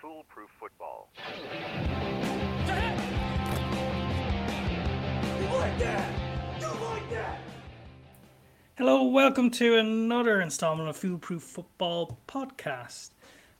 [0.00, 1.08] Foolproof football.
[8.76, 13.10] Hello, welcome to another installment of Foolproof Football Podcast.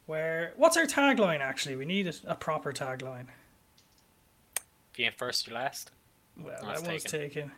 [0.07, 1.38] Where what's our tagline?
[1.38, 3.27] Actually, we need a, a proper tagline.
[4.93, 5.93] If you ain't first, you last.
[6.36, 7.20] Well, That's that was taken.
[7.20, 7.52] taken.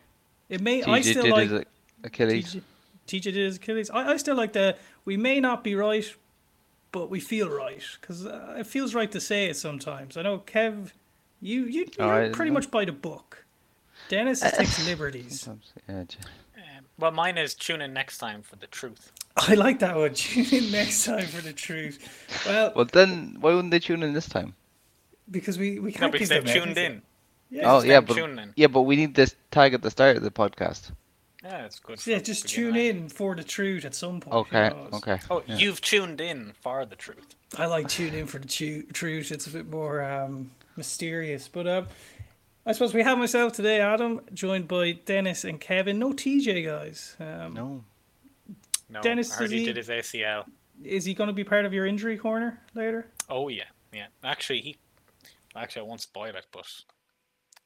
[0.51, 0.83] It may.
[0.83, 1.49] I still did like.
[1.49, 1.63] his
[2.05, 2.57] Achilles.
[2.57, 2.63] TJ,
[3.07, 3.89] TJ did his Achilles.
[3.89, 4.77] I, I still like the.
[5.07, 6.05] We may not be right,
[6.93, 10.17] but we feel right because uh, it feels right to say it sometimes.
[10.17, 10.93] I know Kev,
[11.41, 13.45] you you Oh, you're I- pretty much by the book.
[14.09, 15.49] Dennis takes liberties.
[15.89, 16.07] Yeah, Um,
[16.99, 19.13] well, mine is tune in next time for the truth.
[19.37, 20.13] I like that one.
[20.15, 21.97] Tune in next time for the truth.
[22.47, 24.55] Well, Well, then why wouldn't they tune in this time?
[25.31, 27.03] because we we can't because give they've them tuned everything.
[27.51, 27.59] in.
[27.59, 28.53] Yeah, oh yeah, but tuning in.
[28.57, 30.91] yeah, but we need this tag at the start of the podcast.
[31.45, 32.05] Yeah, it's good.
[32.07, 34.33] yeah, just tune in for the truth at some point.
[34.49, 34.93] who Okay, knows?
[34.95, 35.19] okay.
[35.31, 35.57] Oh, yeah.
[35.57, 37.35] you've tuned in for the truth.
[37.59, 39.33] I like tune in for the tu- truth.
[39.33, 41.49] It's a bit more um, mysterious.
[41.49, 41.89] But um,
[42.65, 45.99] I suppose we have myself today, Adam, joined by Dennis and Kevin.
[45.99, 47.17] No TJ, guys.
[47.19, 47.85] Um, No,
[48.89, 50.45] No, Dennis, I heard he he- did his ACL.
[50.85, 53.07] Is he going to be part of your injury corner later?
[53.29, 54.07] Oh yeah, yeah.
[54.25, 54.77] Actually, he.
[55.55, 56.67] Actually, I won't spoil it, but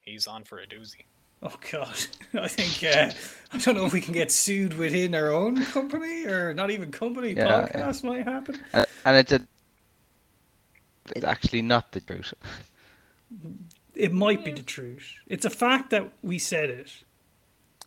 [0.01, 1.05] he's on for a doozy.
[1.43, 1.93] Oh God,
[2.33, 3.11] I think uh,
[3.53, 6.91] I don't know if we can get sued within our own company or not even
[6.91, 7.33] company.
[7.33, 8.59] Yeah, podcast might happen.
[8.73, 9.41] Uh, and it's a.
[11.15, 12.33] It's actually not the truth.
[13.95, 15.09] It might be the truth.
[15.27, 16.91] It's a fact that we said it.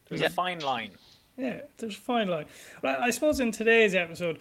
[0.09, 0.29] There's Yeah.
[0.29, 0.93] a fine line.
[1.37, 2.47] Yeah, there's a fine line.
[2.83, 4.39] Well, I suppose in today's episode,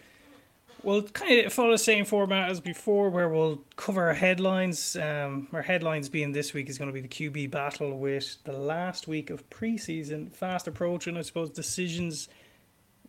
[0.83, 4.95] we'll kind of follow the same format as before, where we'll cover our headlines.
[4.95, 8.53] Um, our headlines being this week is going to be the QB battle with the
[8.53, 11.17] last week of preseason fast approaching.
[11.17, 12.29] I suppose decisions,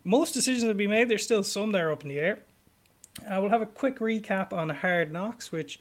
[0.04, 1.08] most decisions have been made.
[1.08, 2.40] There's still some there up in the air.
[3.26, 5.80] Uh, we'll have a quick recap on Hard Knocks, which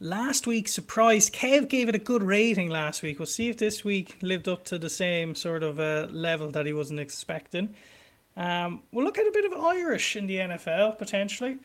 [0.00, 1.34] last week surprised.
[1.34, 3.18] Kev gave it a good rating last week.
[3.18, 6.66] We'll see if this week lived up to the same sort of uh, level that
[6.66, 7.74] he wasn't expecting.
[8.38, 11.58] Um, we'll look at a bit of Irish in the NFL potentially.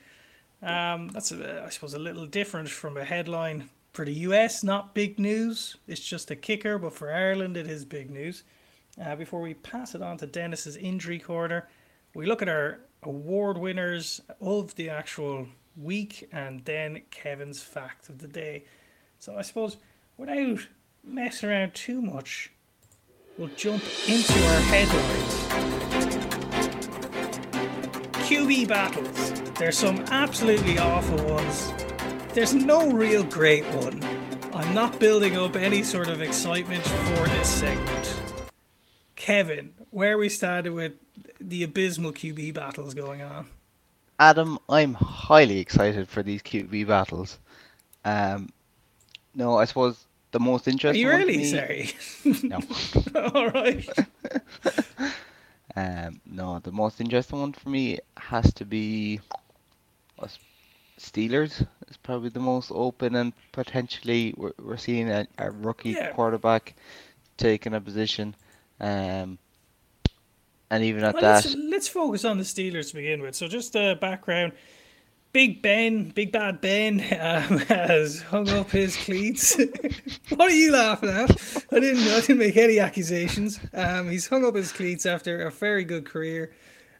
[0.63, 4.63] Um, that's, a, I suppose, a little different from a headline for the US.
[4.63, 5.77] Not big news.
[5.87, 8.43] It's just a kicker, but for Ireland, it is big news.
[8.99, 11.69] Uh, before we pass it on to Dennis's injury corner,
[12.15, 15.47] we look at our award winners of the actual
[15.77, 18.65] week and then Kevin's fact of the day.
[19.19, 19.77] So I suppose
[20.17, 20.59] without
[21.03, 22.51] messing around too much,
[23.37, 25.92] we'll jump into our headlines.
[28.23, 29.31] QB battles.
[29.59, 31.73] There's some absolutely awful ones.
[32.33, 34.01] There's no real great one.
[34.53, 38.21] I'm not building up any sort of excitement for this segment.
[39.15, 40.93] Kevin, where we started with
[41.39, 43.47] the abysmal QB battles going on?
[44.19, 47.39] Adam, I'm highly excited for these QB battles.
[48.05, 48.49] Um,
[49.35, 51.05] no, I suppose the most interesting.
[51.05, 51.37] Are you really?
[51.37, 51.91] me- Sorry.
[52.43, 52.59] No,
[53.33, 53.87] All right.
[55.75, 59.19] um, no, the most interesting one for me has to be
[60.19, 60.39] us
[60.99, 61.65] Steelers.
[61.87, 66.09] It's probably the most open and potentially we're, we're seeing a, a rookie Yeah.
[66.09, 66.75] quarterback
[67.37, 68.35] taking a position.
[68.79, 69.37] Um,
[70.69, 73.35] and even at Well, that, let's, let's focus on the Steelers to begin with.
[73.35, 74.53] So, just uh, background
[75.33, 79.57] Big Ben, Big Bad Ben, um, has hung up his cleats.
[80.29, 81.31] what are you laughing at?
[81.71, 83.59] I didn't, I didn't make any accusations.
[83.73, 86.53] Um, he's hung up his cleats after a very good career.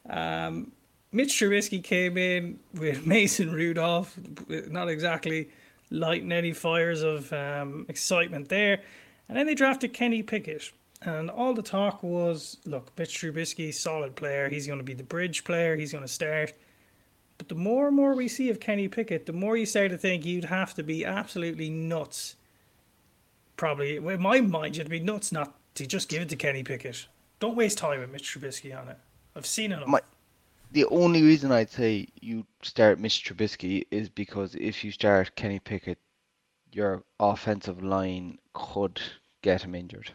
[0.10, 0.72] Um,
[1.12, 4.18] Mitch Trubisky came in with Mason Rudolph,
[4.50, 5.50] not exactly
[5.92, 8.82] lighting any fires of um, excitement there.
[9.30, 10.72] And then they drafted Kenny Pickett.
[11.04, 14.50] And all the talk was look, Mitch Trubisky, solid player.
[14.50, 15.76] He's going to be the bridge player.
[15.76, 16.54] He's going to start.
[17.38, 19.98] But the more and more we see of Kenny Pickett, the more you start to
[19.98, 22.36] think you'd have to be absolutely nuts.
[23.58, 27.08] Probably, in my mind, you'd be nuts not to just give it to Kenny Pickett.
[27.40, 28.98] Don't waste time with Mitch Trubisky on it.
[29.36, 29.88] I've seen enough.
[29.88, 30.02] My-
[30.72, 35.60] the only reason I'd say you start Mitch Trubisky is because if you start Kenny
[35.60, 36.00] Pickett,
[36.72, 39.00] your offensive line could
[39.44, 40.12] get him injured.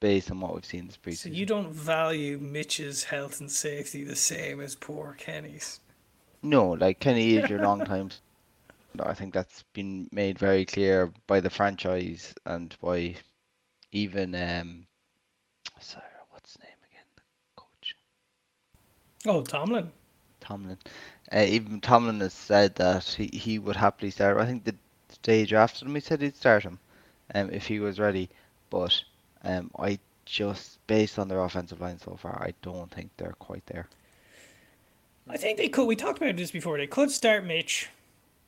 [0.00, 1.34] Based on what we've seen this so preseason.
[1.34, 5.80] you don't value Mitch's health and safety the same as poor Kenny's.
[6.42, 8.10] No, like Kenny is your long time.
[8.98, 13.14] I think that's been made very clear by the franchise and by
[13.92, 14.86] even um
[15.80, 17.04] sorry, what's his name again?
[17.16, 17.22] The
[17.56, 17.96] coach.
[19.26, 19.90] Oh, Tomlin.
[20.40, 20.78] Tomlin.
[21.32, 24.38] Uh, even Tomlin has said that he, he would happily start.
[24.38, 24.74] I think the
[25.22, 26.78] day he drafted him, he said he'd start him
[27.34, 28.28] um, if he was ready.
[28.70, 29.02] But
[29.44, 33.64] um, I just, based on their offensive line so far, I don't think they're quite
[33.66, 33.88] there.
[35.28, 35.86] I think they could.
[35.86, 36.76] We talked about this before.
[36.78, 37.88] They could start Mitch,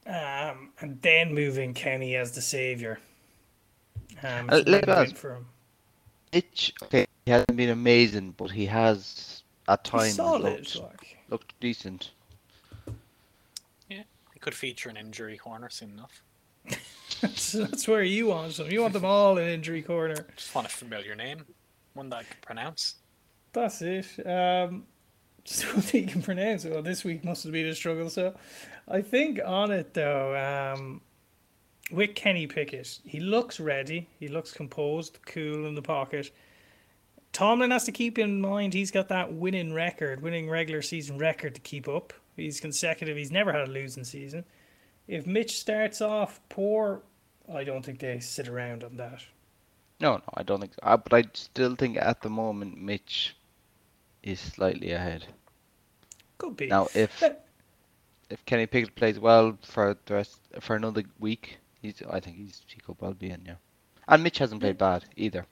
[0.07, 2.99] um, and then move in Kenny as the savior.
[4.23, 5.47] Um, Uh, so let us- for him.
[6.33, 10.43] Mitch, okay, he hasn't been amazing, but he has at times solid.
[10.43, 11.19] looked, Like.
[11.29, 12.11] looked decent.
[13.89, 16.23] Yeah, he could feature an injury corner soon enough.
[17.35, 18.71] So that's where you want them.
[18.71, 20.27] You want them all in injury corner.
[20.37, 21.45] Just want a familiar name,
[21.95, 22.97] one that I can pronounce.
[23.53, 24.07] That's it.
[24.27, 24.85] Um,
[25.45, 26.65] just one thing you can pronounce.
[26.65, 28.11] Well, this week must have been a struggle.
[28.11, 28.35] So,
[28.89, 31.01] I think on it though, um,
[31.91, 34.09] with Kenny Pickett, he looks ready.
[34.19, 36.31] He looks composed, cool in the pocket.
[37.33, 41.55] Tomlin has to keep in mind he's got that winning record, winning regular season record
[41.55, 42.13] to keep up.
[42.37, 43.17] He's consecutive.
[43.17, 44.45] He's never had a losing season.
[45.09, 47.03] If Mitch starts off poor,
[47.53, 49.23] I don't think they sit around on that.
[50.01, 50.81] No, no, I don't think so.
[50.83, 53.37] Uh, but I still think at the moment Mitch
[54.23, 55.27] is slightly ahead.
[56.39, 56.67] Could be.
[56.67, 57.23] Now, if
[58.31, 62.63] if Kenny Pickett plays well for the rest for another week, he's I think he's
[62.67, 63.55] he could well be in, yeah.
[64.09, 65.47] And Mitch hasn't played bad either.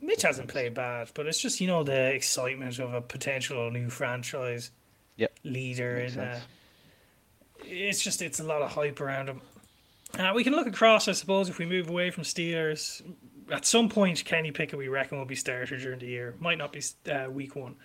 [0.00, 3.88] Mitch hasn't played bad, but it's just you know the excitement of a potential new
[3.90, 4.70] franchise
[5.16, 5.38] Yep.
[5.44, 5.96] leader.
[5.96, 6.44] Makes In, uh, sense.
[7.64, 9.42] it's just it's a lot of hype around him.
[10.18, 13.02] Uh, we can look across, I suppose, if we move away from Steelers.
[13.50, 16.34] At some point, Kenny Pickett, we reckon, will be starter during the year.
[16.38, 17.76] Might not be uh, week one.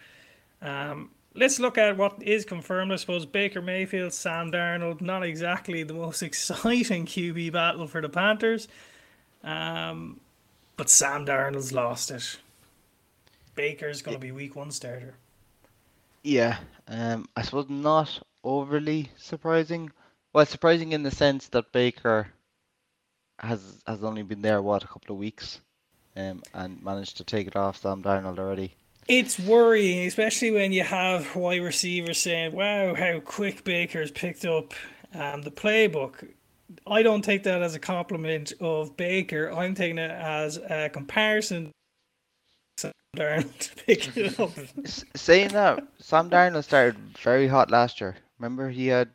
[0.61, 2.91] Um, let's look at what is confirmed.
[2.91, 5.01] I suppose Baker Mayfield, Sam Darnold.
[5.01, 8.67] Not exactly the most exciting QB battle for the Panthers.
[9.43, 10.19] Um,
[10.75, 12.37] but Sam Darnold's lost it.
[13.55, 15.15] Baker's going to be week one starter.
[16.23, 16.57] Yeah,
[16.87, 19.91] um, I suppose not overly surprising.
[20.37, 22.27] Well, surprising in the sense that Baker
[23.39, 25.61] has has only been there what a couple of weeks,
[26.15, 28.75] um, and managed to take it off Sam Darnold already.
[29.07, 34.75] It's worrying, especially when you have wide receivers saying, "Wow, how quick Baker's picked up
[35.15, 36.31] um, the playbook."
[36.85, 39.51] I don't take that as a compliment of Baker.
[39.51, 41.71] I'm taking it as a comparison.
[42.77, 44.51] to Darnold picking it up.
[45.15, 48.17] Saying that, Sam Darnold started very hot last year.
[48.37, 49.09] Remember, he had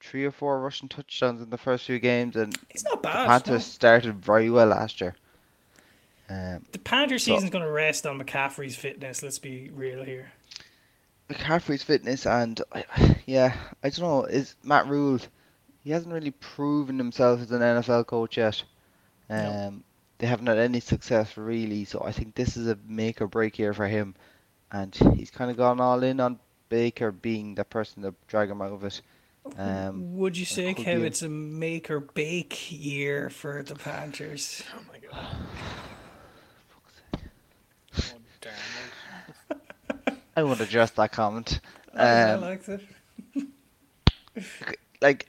[0.00, 3.24] three or four rushing touchdowns in the first few games, and It's not bad.
[3.24, 3.26] the.
[3.28, 3.58] Panthers no.
[3.58, 5.14] started very well last year.
[6.30, 9.22] Um, The Panther So- season's going to rest on McCaffrey's fitness.
[9.22, 10.30] Let's be real here.
[11.30, 12.60] McCaffrey's fitness and
[13.26, 14.24] yeah, I don't know.
[14.24, 15.18] Is Matt Rhule?
[15.84, 18.62] He hasn't really proven himself as an NFL coach yet.
[19.30, 19.80] Um, No.
[20.18, 23.58] they haven't had any success really, so I think this is a make or break
[23.58, 24.14] year for him.
[24.72, 26.38] And he's kind of gone all in on
[26.70, 29.00] Baker being the person to drag him out of it.
[29.56, 31.06] Um, Would you say, could Kev, be.
[31.06, 34.62] it's a make or bake year for the Panthers?
[34.74, 35.26] Oh my god.
[37.96, 38.00] Oh,
[38.40, 40.16] Darnold.
[40.36, 41.60] I won't address that comment.
[41.94, 42.82] I Um, like it.
[45.00, 45.26] like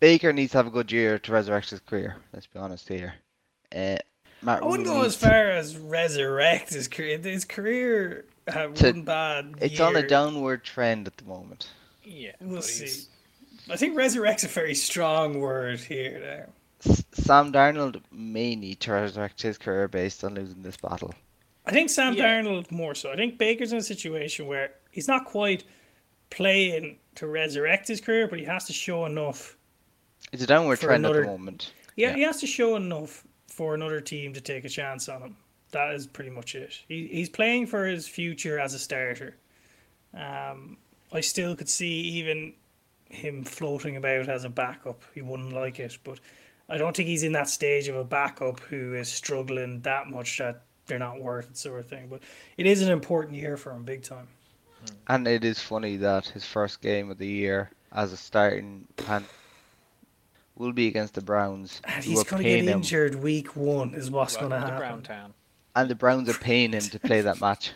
[0.00, 2.16] Baker needs to have a good year to resurrect his career.
[2.32, 3.14] Let's be honest here.
[3.74, 3.96] Uh,
[4.42, 7.16] Matt I wouldn't Rhule go as far as resurrect his career.
[7.18, 9.54] His career had To- one bad.
[9.60, 11.68] It's on a downward trend at the moment.
[12.04, 13.06] Yeah, We'll see.
[13.70, 16.48] I think resurrect's a very strong word here.
[16.84, 21.14] S- Sam Darnold may need to resurrect his career based on losing this battle.
[21.64, 22.24] I think Sam Yeah.
[22.42, 23.12] Darnold more so.
[23.12, 25.62] I think Baker's in a situation where he's not quite
[26.30, 29.56] playing to resurrect his career, but he has to show enough.
[30.32, 31.72] It's a downward For trend at the moment.
[31.94, 32.16] Yeah, Yeah.
[32.16, 35.36] he has to show enough for another team to take a chance on him.
[35.70, 36.80] That is pretty much it.
[36.88, 39.36] He, he's playing for his future as a starter.
[40.14, 40.78] Um,
[41.12, 42.54] I still could see even
[43.08, 45.02] him floating about as a backup.
[45.14, 46.18] He wouldn't like it, but
[46.68, 50.38] I don't think he's in that stage of a backup who is struggling that much
[50.38, 52.08] that they're not worth it, sort of thing.
[52.08, 52.20] But
[52.56, 54.26] it is an important year for him, big time.
[55.08, 59.24] And it is funny that his first game of the year as a starting pan
[60.56, 61.80] will be against the Browns.
[61.84, 64.60] And he's going to paying get him, injured week one, is what's going to to
[64.60, 64.78] happen.
[64.78, 65.34] Brown Town.
[65.76, 67.72] and the Browns are paying him to play that match.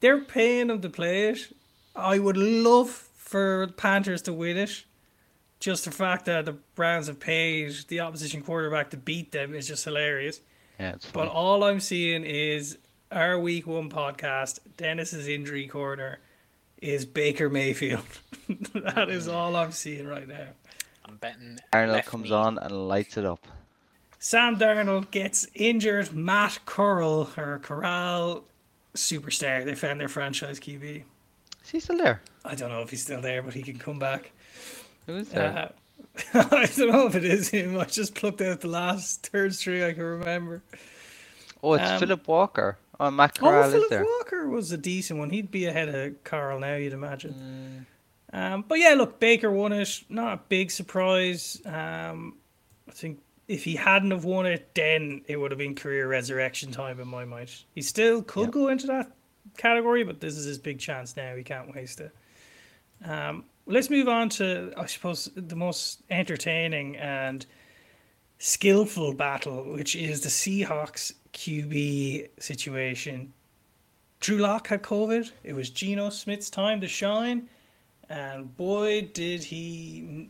[0.00, 1.52] they're paying him to play it.
[1.98, 4.84] I would love for Panthers to win it.
[5.60, 9.66] Just the fact that the Browns have paid the opposition quarterback to beat them is
[9.66, 10.40] just hilarious.
[10.78, 12.78] Yeah, it's But all I'm seeing is
[13.10, 16.20] our week one podcast, Dennis's injury corner,
[16.80, 18.04] is Baker Mayfield.
[18.74, 20.46] that is all I'm seeing right now.
[21.04, 21.58] I'm betting.
[21.72, 22.36] Arnold left comes knee.
[22.36, 23.44] on and lights it up.
[24.20, 26.12] Sam Darnold gets injured.
[26.12, 28.44] Matt Curl or Corral,
[28.94, 29.64] superstar.
[29.64, 31.02] They found their franchise QB.
[31.68, 32.22] Is he still there?
[32.44, 34.32] I don't know if he's still there, but he can come back.
[35.06, 35.70] Who is there?
[36.34, 37.78] Uh, I don't know if it is him.
[37.78, 40.62] I just plucked out the last third string I can remember.
[41.62, 42.78] oh, it's um, Philip Walker.
[42.98, 44.04] Oh, Matt Oh, Corral is Philip there.
[44.04, 45.30] Walker was a decent one.
[45.30, 47.86] He'd be ahead of Carl now, you'd imagine.
[48.32, 50.02] Mm, Um, but yeah, look, Baker won it.
[50.08, 51.60] Not a big surprise.
[51.66, 52.36] Um,
[52.88, 56.72] I think if he hadn't have won it, then it would have been career resurrection
[56.72, 57.50] time in my mind.
[57.74, 58.50] He still could Yeah.
[58.52, 59.12] go into that
[59.56, 61.34] category, but this is his big chance now.
[61.36, 62.12] He can't waste it.
[63.04, 67.46] Um, let's move on to, I suppose, the most entertaining and
[68.38, 73.32] skillful battle, which is the Seahawks QB situation.
[74.20, 75.30] Drew Lock had COVID.
[75.44, 77.48] It was Geno Smith's time to shine.
[78.08, 80.28] And boy, did he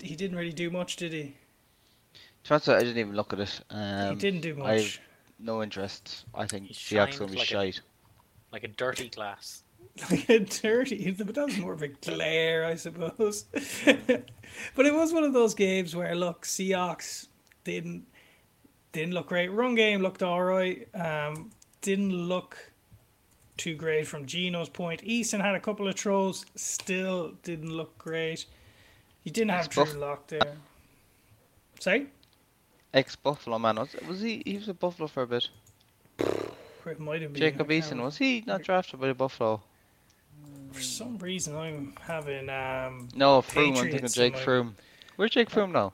[0.00, 1.34] he didn't really do much, did he?
[2.44, 3.60] to be honest, I didn't even look at it.
[3.68, 5.00] Um, he didn't do I- much.
[5.38, 6.24] No interest.
[6.34, 7.80] I think He Seahawks shined gonna be like a- shite.
[8.52, 9.62] Like a dirty glass.
[10.10, 13.42] Like a dirty, but that was more of a glare, I suppose.
[13.84, 17.26] but it was one of those games where look, Seahawks
[17.64, 18.06] didn't
[18.92, 19.48] didn't look great.
[19.48, 20.88] Run game looked all right.
[20.94, 22.56] Um, didn't look
[23.56, 25.02] too great from Geno's point.
[25.02, 28.46] Eason had a couple of throws, still didn't look great.
[29.22, 30.56] He didn't have Drew Buff- Lock there.
[31.78, 32.06] Sorry,
[32.94, 34.42] Ex Buffalo man was was he?
[34.46, 35.48] He was a Buffalo for a bit.
[36.86, 39.62] It might have been Jacob Eason was he not drafted by Buffalo?
[40.72, 43.76] For some reason, I'm having um, No, Fromm.
[43.76, 44.76] I'm thinking Jake my- Fromm.
[45.16, 45.92] Where's Jake Fromm now?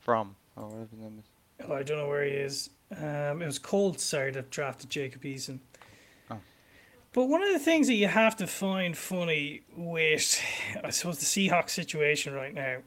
[0.00, 0.36] From?
[0.56, 1.66] Oh, whatever his name is.
[1.68, 2.70] Oh, I don't know where he is.
[2.96, 5.60] Um, it was Colts, sorry, that drafted Jacob Eason.
[6.30, 6.38] Oh.
[7.12, 10.40] But one of the things that you have to find funny with,
[10.84, 12.78] I suppose, the Seahawks situation right now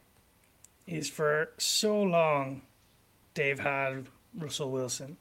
[0.86, 2.62] is for so long
[3.34, 5.18] they've had Russell Wilson.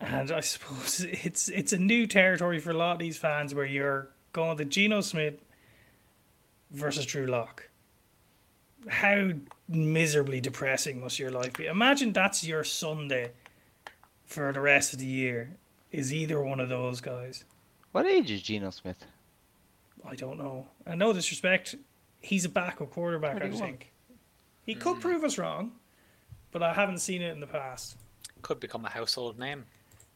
[0.00, 3.64] And I suppose it's it's a new territory for a lot of these fans where
[3.64, 5.34] you're going to Geno Smith
[6.70, 7.68] versus Drew Lock.
[8.88, 9.30] How
[9.68, 11.66] miserably depressing must your life be?
[11.66, 13.32] Imagine that's your Sunday
[14.24, 15.56] for the rest of the year.
[15.90, 17.44] Is either one of those guys?
[17.92, 19.06] What age is Geno Smith?
[20.04, 20.66] I don't know.
[20.84, 21.74] And no disrespect,
[22.20, 23.36] he's a backup quarterback.
[23.36, 23.60] I 31.
[23.60, 23.92] think
[24.64, 25.00] he could hmm.
[25.00, 25.72] prove us wrong,
[26.52, 27.96] but I haven't seen it in the past.
[28.42, 29.64] Could become a household name.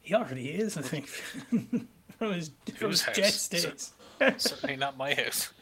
[0.03, 1.07] He already is, I think,
[2.19, 3.49] from his, from his Whose Jets house?
[3.49, 3.93] days.
[4.43, 5.53] Certainly not my house.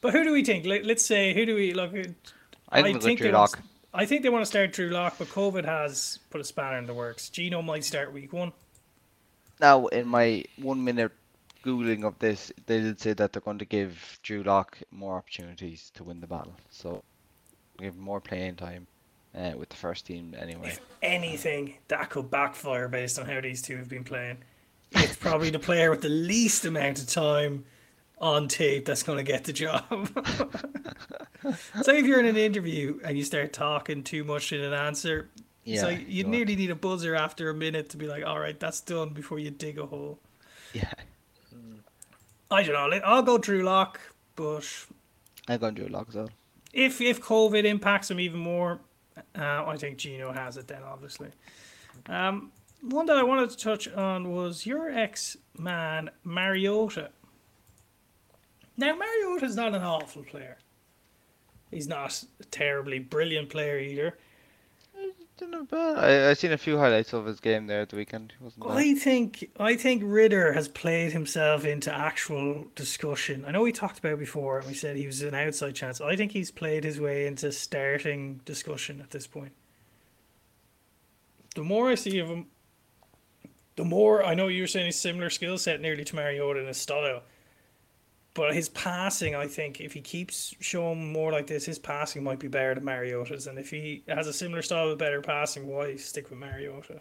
[0.00, 0.66] But who do we think?
[0.66, 1.94] Let, let's say who do we look?
[1.94, 2.10] at- uh,
[2.70, 3.60] I think we'll they Drew want- Lock.
[3.94, 6.86] I think they want to start Drew Lock, but COVID has put a spanner in
[6.86, 7.28] the works.
[7.28, 8.52] Geno might start week one.
[9.60, 11.12] Now, in my one minute
[11.62, 15.90] googling of this, they did say that they're going to give Drew Lock more opportunities
[15.94, 16.56] to win the battle.
[16.70, 17.04] So,
[17.78, 18.86] give him more playing time
[19.36, 20.68] uh, with the first team anyway.
[20.68, 24.38] If anything, that could backfire based on how these two have been playing.
[24.92, 27.64] It's probably the player with the least amount of time
[28.18, 29.84] on tape that's going to get the job.
[31.82, 35.28] Say if you're in an interview and you start talking too much in an answer,
[35.64, 38.58] Yeah, like you nearly need a buzzer after a minute to be like, all right,
[38.60, 40.18] that's done before you dig a hole.
[40.72, 40.92] Yeah,
[42.50, 43.00] I don't know.
[43.04, 43.98] I'll go Drew Lock,
[44.36, 44.64] but
[45.48, 46.30] I'm going Drew Lock as well.
[46.72, 48.80] if if COVID impacts him even more,
[49.16, 51.28] uh, I think Geno has it then, obviously.
[52.06, 57.10] Um, one that I wanted to touch on was your ex man Mariota.
[58.76, 60.58] Now Mariota's not an awful player.
[61.70, 64.18] He's not a terribly brilliant player either.
[65.42, 65.98] Didn't bad.
[65.98, 68.32] I I seen a few highlights of his game there at the weekend.
[68.40, 68.64] Wasn't.
[68.64, 73.44] I think I think Ridder has played himself into actual discussion.
[73.44, 76.00] I know we talked about it before and we said he was an outside chance.
[76.00, 79.52] I think he's played his way into starting discussion at this point.
[81.56, 82.46] The more I see of him,
[83.74, 86.66] the more I know you were saying he's similar skill set nearly to Mariota in
[86.66, 87.22] his style.
[88.34, 92.38] But his passing, I think, if he keeps showing more like this, his passing might
[92.38, 93.46] be better than Mariota's.
[93.46, 97.00] And if he has a similar style with better passing, why stick with Mariota?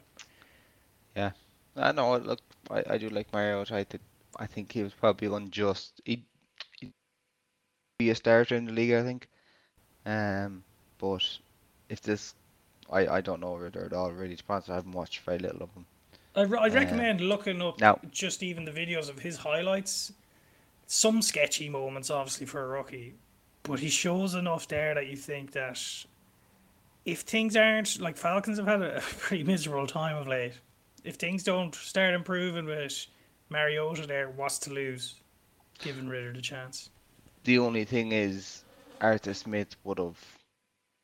[1.15, 1.31] Yeah,
[1.77, 2.17] I know.
[2.17, 3.75] Look, I, I do like Mariota.
[3.75, 4.03] I think
[4.39, 6.01] I think he was probably unjust.
[6.03, 6.23] He'd,
[6.79, 6.91] he'd
[7.97, 8.91] be a starter in the league.
[8.93, 9.29] I think.
[10.05, 10.63] Um,
[10.97, 11.25] but
[11.87, 12.33] if this,
[12.91, 14.11] I I don't know Ridder at all.
[14.11, 15.85] Really, to be honest, I haven't watched very little of him.
[16.35, 20.11] I re- I'd Uh, recommend looking up now- just even the videos of his highlights.
[20.93, 23.15] Some sketchy moments, obviously, for a rookie,
[23.63, 25.81] but he shows enough there that you think that
[27.05, 30.51] if things aren't like Falcons have had a pretty miserable time of late,
[31.05, 33.07] if things don't start improving with
[33.49, 35.15] Mariota there, what's to lose?
[35.79, 36.89] Giving Ridder the chance.
[37.45, 38.65] The only thing is,
[38.99, 40.19] Arthur Smith would have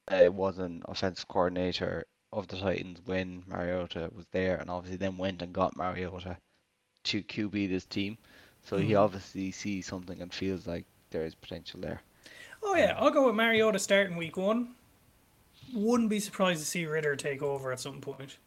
[0.10, 2.04] uh, was an offensive coordinator
[2.34, 6.36] of the Titans when Mariota was there, and obviously then went and got Mariota
[7.06, 8.18] to QB this team.
[8.66, 9.00] So he Mhm.
[9.00, 12.02] obviously sees something and feels like there is potential there.
[12.64, 14.76] Oh yeah, I'll go with Mariota starting week one.
[15.74, 18.38] Wouldn't be surprised to see Ridder take over at some point.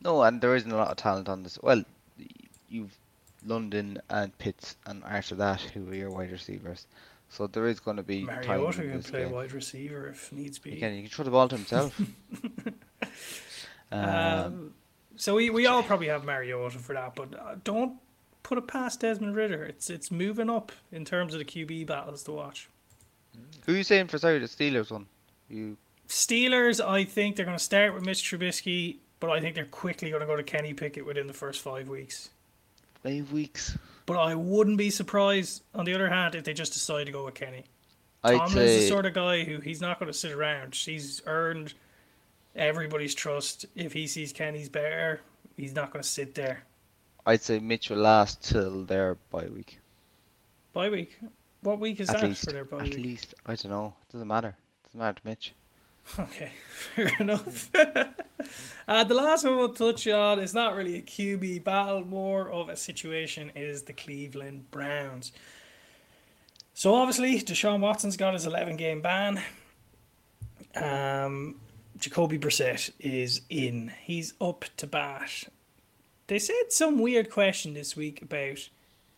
[0.00, 1.58] No, and there isn't a lot of talent on this.
[1.62, 1.84] Well,
[2.68, 2.96] you've
[3.46, 6.86] London and Pitts, and after that, who are your wide receivers?
[7.30, 9.32] So there is going to be Mariota can play game.
[9.32, 10.72] wide receiver if needs be.
[10.72, 11.98] Again, you can throw the ball to himself.
[13.92, 14.74] um, Um,
[15.16, 17.94] so we, we all probably have Mariota for that, but uh, don't
[18.42, 19.64] put it past Desmond Ridder.
[19.64, 22.68] It's it's moving up in terms of the QB battles to watch.
[23.66, 25.06] who are you saying for sorry the Steelers one?
[25.48, 25.76] You
[26.08, 30.08] Steelers, I think they're going to start with Mitch Trubisky, but I think they're quickly
[30.10, 32.30] going to go to Kenny Pickett within the first five weeks.
[33.02, 33.76] five weeks.
[34.06, 37.26] But I wouldn't be surprised, on the other hand, if they just decide to go
[37.26, 37.64] with Kenny.
[38.24, 40.74] I'd Tomlin's say the sort of guy who he's not going to sit around.
[40.74, 41.74] He's earned
[42.56, 43.66] everybody's trust.
[43.76, 45.20] If he sees Kenny's better,
[45.56, 46.64] he's not going to sit there.
[47.28, 49.80] I'd say Mitch will last till their bye week.
[50.72, 51.18] Bye week.
[51.60, 52.94] What week is At that least, for their bye at week?
[52.96, 53.94] least I don't know.
[54.08, 54.48] It Doesn't matter.
[54.48, 55.52] It Doesn't matter to Mitch.
[56.18, 56.52] Okay,
[56.94, 57.68] fair enough.
[58.88, 62.70] uh, the last one we'll touch on is not really a QB battle, more of
[62.70, 65.32] a situation is the Cleveland Browns.
[66.72, 69.42] So obviously, Deshaun Watson's got his 11 game ban.
[70.74, 71.56] Um,
[71.98, 73.92] Jacoby Brissett is in.
[74.02, 75.44] He's up to bat.
[76.28, 78.68] They said some weird question this week about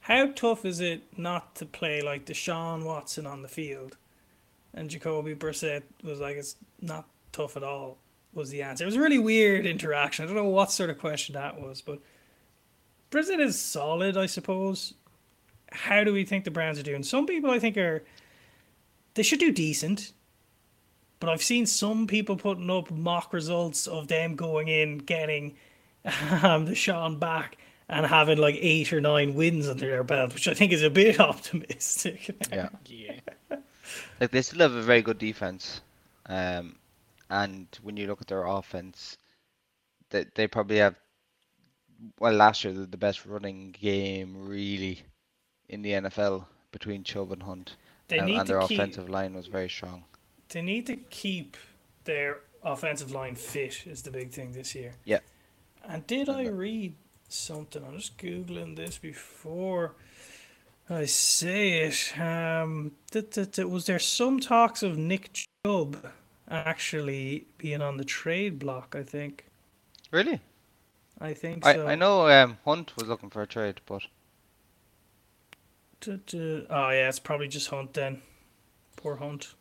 [0.00, 3.97] how tough is it not to play like Deshaun Watson on the field?
[4.73, 7.99] And Jacoby Brissett was like, it's not tough at all,
[8.33, 8.85] was the answer.
[8.85, 10.25] It was a really weird interaction.
[10.25, 11.99] I don't know what sort of question that was, but
[13.11, 14.95] Brissett is solid, I suppose.
[15.73, 17.02] How do we think the Browns are doing?
[17.02, 18.05] Some people, I think, are.
[19.14, 20.12] They should do decent.
[21.19, 25.57] But I've seen some people putting up mock results of them going in, getting
[26.04, 27.57] um, Deshaun back,
[27.88, 30.90] and having like eight or nine wins under their belt, which I think is a
[30.90, 32.30] bit optimistic.
[32.52, 32.69] Yeah.
[32.87, 33.21] Yeah.
[34.21, 35.80] Like they still have a very good defense,
[36.26, 36.76] um,
[37.28, 39.16] and when you look at their offense,
[40.11, 40.95] they they probably have.
[42.21, 45.02] Well, last year the, the best running game really
[45.69, 47.76] in the NFL between Chubb and Hunt,
[48.09, 50.04] They and, need and to their keep- offensive line was very strong.
[50.50, 51.57] They need to keep
[52.04, 54.93] their offensive line fit is the big thing this year.
[55.04, 55.19] Yeah.
[55.88, 56.95] And did I read
[57.28, 57.84] something?
[57.84, 59.95] I'm just googling this before
[60.88, 62.19] I say it.
[62.19, 65.30] Um, that, that, that, was there some talks of Nick
[65.64, 66.12] Chubb
[66.49, 68.95] actually being on the trade block?
[68.99, 69.47] I think.
[70.10, 70.40] Really,
[71.21, 71.86] I think I so.
[71.86, 74.02] I know um, Hunt was looking for a trade, but
[76.06, 78.23] Oh yeah, it's probably just Hunt then.
[78.97, 79.54] Poor Hunt.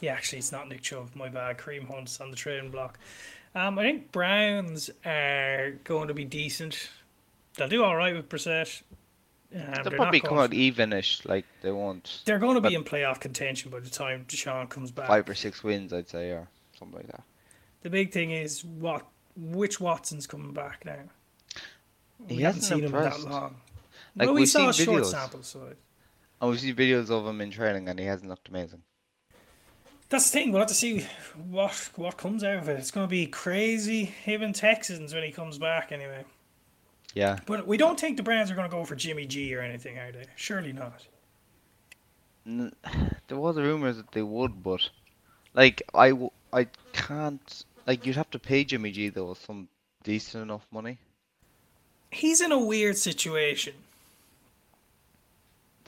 [0.00, 1.10] Yeah, actually, it's not Nick Chubb.
[1.14, 1.58] My bad.
[1.58, 2.98] Kareem Hunt's on the trading block.
[3.54, 6.90] Um, I think Browns are going to be decent.
[7.56, 8.82] They'll do all right with Brissett.
[9.54, 11.26] Um, they'll probably come out evenish.
[11.26, 14.90] Like they won't They're going to be in playoff contention by the time Deshaun comes
[14.90, 15.08] back.
[15.08, 17.22] five or six wins, I'd say, or something like that.
[17.82, 19.06] The big thing is what
[19.36, 20.98] which Watson's coming back now.
[22.28, 23.56] We He haven't hasn't seen him that long.
[24.16, 25.06] Like, well, we we've saw a seen short videos.
[25.06, 25.76] sample size.
[26.40, 28.82] And we see videos of him in training, and he hasn't looked amazing.
[30.10, 30.52] That's the thing.
[30.52, 31.06] We'll have to see
[31.50, 32.78] what what comes out of it.
[32.78, 34.04] It's going to be crazy.
[34.04, 36.24] Him and Texans when he comes back, anyway.
[37.14, 39.60] Yeah, But we don't think the Browns are going to go for Jimmy G or
[39.60, 40.24] anything, are they?
[40.36, 41.06] Surely not.
[42.46, 42.74] N-
[43.26, 44.88] there was rumors that they would, but
[45.54, 49.68] like I, w- I can't like you'd have to pay Jimmy G though some
[50.04, 50.98] decent enough money.
[52.10, 53.74] He's in a weird situation.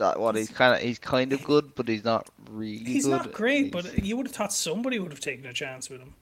[0.00, 3.10] That what he's kind of he's kind of good, but he's not really He's good.
[3.12, 6.00] not great, He's- but you would have thought somebody would have taken a chance with
[6.00, 6.14] him.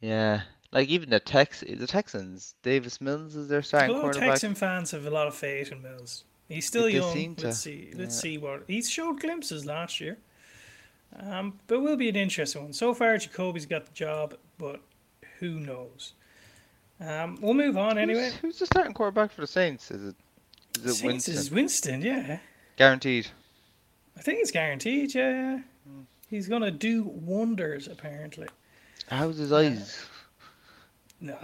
[0.00, 4.30] yeah, like even the Tex the Texans, Davis Mills is their starting quarterback.
[4.30, 6.24] Texan fans have a lot of faith in Mills.
[6.48, 7.36] He's still They young.
[7.42, 7.90] Let's see.
[7.94, 10.18] Let's see what he showed glimpses last year.
[11.16, 12.72] Um, but will be an interesting one.
[12.72, 14.80] So far, Jacoby's got the job, but
[15.38, 16.14] who knows?
[17.00, 18.24] Um, we'll move on anyway.
[18.30, 19.90] Who's, who's the starting quarterback for the Saints?
[19.90, 20.16] Is it
[20.78, 21.34] is it Saints Winston?
[21.34, 22.38] is Winston, yeah.
[22.76, 23.28] Guaranteed.
[24.16, 25.60] I think it's guaranteed, yeah.
[26.28, 28.48] He's gonna do wonders, apparently.
[29.08, 30.06] How's his eyes?
[31.20, 31.34] No,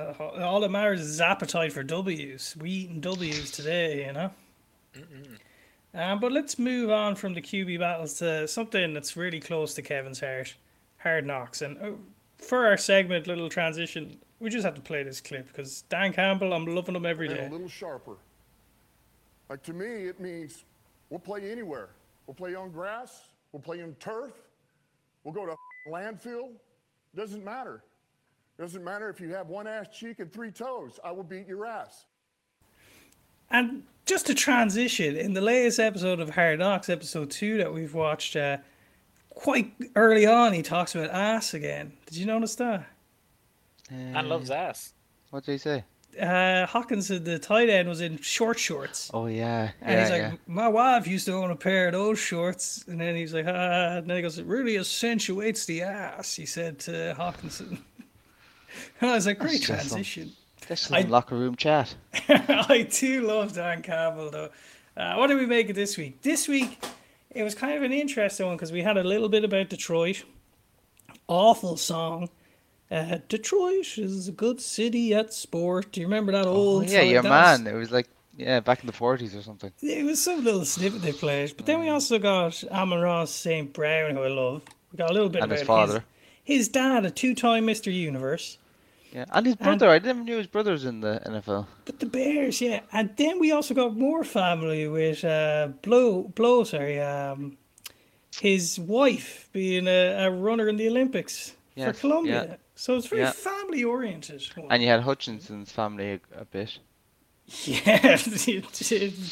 [0.40, 2.56] all that matters is his appetite for W's.
[2.60, 4.30] We eating W's today, you know.
[5.94, 9.82] Um, but let's move on from the QB battles to something that's really close to
[9.82, 10.54] Kevin's heart:
[10.98, 11.62] Hard Knocks.
[11.62, 11.90] And uh,
[12.38, 16.52] for our segment, little transition, we just have to play this clip because Dan Campbell,
[16.52, 17.38] I'm loving him every day.
[17.38, 18.16] and a little sharper.
[19.48, 20.64] Like to me, it means
[21.10, 21.90] we'll play anywhere.
[22.26, 23.28] We'll play on grass.
[23.52, 24.32] We'll play on turf.
[25.24, 25.54] We'll go to
[25.90, 26.50] landfill.
[27.14, 27.82] Doesn't matter.
[28.58, 31.00] Doesn't matter if you have one ass cheek and three toes.
[31.02, 32.04] I will beat your ass.
[33.50, 37.94] And just to transition, in the latest episode of Hard Knocks, episode two that we've
[37.94, 38.58] watched, uh,
[39.30, 41.92] quite early on, he talks about ass again.
[42.06, 42.86] Did you notice that?
[43.90, 44.92] And loves ass.
[45.30, 45.84] What did he say?
[46.18, 49.10] Uh, Hockenson, the tight end, was in short shorts.
[49.14, 50.32] Oh yeah, And yeah, he's like, yeah.
[50.46, 52.84] my wife used to own a pair of those shorts.
[52.88, 53.98] And then he's like, ah.
[53.98, 57.78] And then he goes, it really accentuates the ass, he said to Hockenson.
[59.00, 60.32] And I was like, great some- transition.
[60.68, 61.92] That's just I- locker room chat.
[62.28, 64.50] I do love Dan Campbell, though.
[64.96, 66.22] Uh, what did we make of this week?
[66.22, 66.84] This week,
[67.30, 70.22] it was kind of an interesting one because we had a little bit about Detroit.
[71.28, 72.28] Awful song.
[72.90, 75.92] Uh, Detroit is a good city at sport.
[75.92, 77.09] Do you remember that Oh, old yeah, song?
[77.11, 77.66] your man.
[77.66, 79.72] It was like yeah, back in the forties or something.
[79.83, 81.55] It was some little snippet they played.
[81.57, 83.72] But then we also got Amon-Ra St.
[83.72, 84.62] Brown, who I love.
[84.92, 86.05] We got a little bit And about his father.
[86.42, 87.92] His, his dad, a two time Mr.
[87.92, 88.59] Universe.
[89.12, 89.88] Yeah, and his brother.
[89.88, 91.66] I didn't knew his brother's in the NFL.
[91.85, 92.81] But the Bears, yeah.
[92.92, 97.57] And then we also got more family with uh, Blough, Blough, sorry, um,
[98.40, 102.46] his wife being a, a runner in the Olympics Yes, for Colombia.
[102.50, 102.57] yeah.
[102.80, 103.32] So it's very Yeah.
[103.32, 104.42] family oriented.
[104.70, 106.78] And you had Hutchinson's family a, a bit.
[107.64, 108.16] Yeah,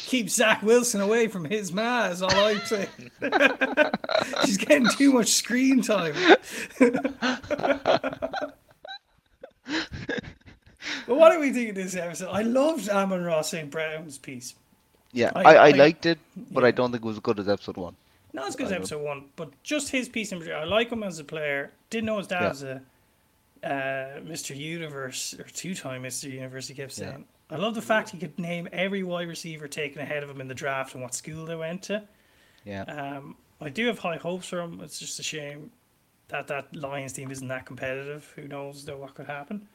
[0.05, 2.89] keep Zach Wilson away from his ma is all I'm saying.
[4.45, 6.13] She's getting too much screen time.
[6.79, 8.53] but
[11.07, 12.29] what do we think of this episode?
[12.29, 13.71] I loved Amon-Ra St.
[13.71, 14.53] Brown's piece.
[15.11, 16.19] Yeah, I- I, I, I- liked it,
[16.51, 16.67] but yeah.
[16.67, 17.95] I don't think it was as good as episode one.
[18.31, 20.61] Not as good as episode one, but just his piece in particular.
[20.61, 21.71] I like him as a player.
[21.89, 22.49] Didn't know his dad Yeah.
[22.49, 22.81] was a
[23.63, 24.55] uh, Mr.
[24.55, 26.31] Universe or two-time Mr.
[26.31, 26.67] Universe.
[26.67, 27.11] He kept Yeah.
[27.11, 27.25] saying.
[27.51, 30.47] I love the fact he could name every wide receiver taken ahead of him in
[30.47, 32.03] the draft and what school they went to.
[32.63, 34.79] Yeah, Um, I do have high hopes for him.
[34.81, 35.71] It's just a shame
[36.27, 38.31] that that Lions team isn't that competitive.
[38.35, 39.67] Who knows though what could happen.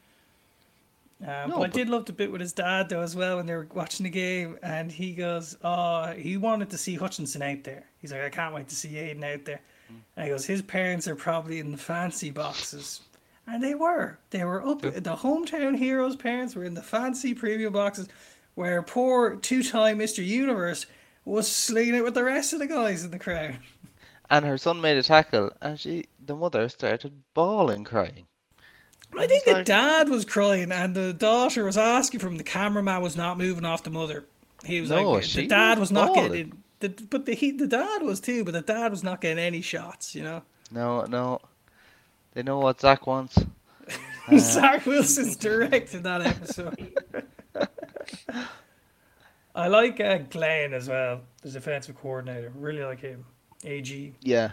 [1.21, 3.37] Um, No, but I but- did love the bit with his dad though as well
[3.37, 7.43] when they were watching the game, and he goes, "Oh, he wanted to see Hutchinson
[7.43, 10.01] out there." He's like, "I can't wait to see Aidan out there." Mm.
[10.17, 13.01] And he goes, "His parents are probably in the fancy boxes."
[13.47, 14.19] And they were.
[14.31, 14.81] They were up.
[14.83, 18.09] The hometown heroes' parents were in the fancy preview boxes,
[18.55, 20.25] where poor two-time Mr.
[20.25, 20.87] Universe
[21.25, 23.57] was slinging it with the rest of the guys in the crowd.
[24.31, 28.27] and her son made a tackle, and she, the mother, started bawling, crying.
[29.17, 32.37] I think the dad was crying, and the daughter was asking for him.
[32.37, 34.25] The cameraman was not moving off the mother.
[34.65, 36.33] He was No, like, the dad was was not bawling.
[36.33, 36.63] getting.
[36.81, 39.61] The, but the he, the dad was too, but the dad was not getting any
[39.61, 40.15] shots.
[40.15, 41.41] You know, No, no,
[42.35, 43.39] they know what Zach wants.
[44.39, 46.93] Zach Wilson's directing that episode.
[49.55, 52.53] I like uh, Glenn as well, the defensive coordinator.
[52.57, 53.25] Really like him.
[53.65, 54.15] Ag.
[54.21, 54.51] Yeah,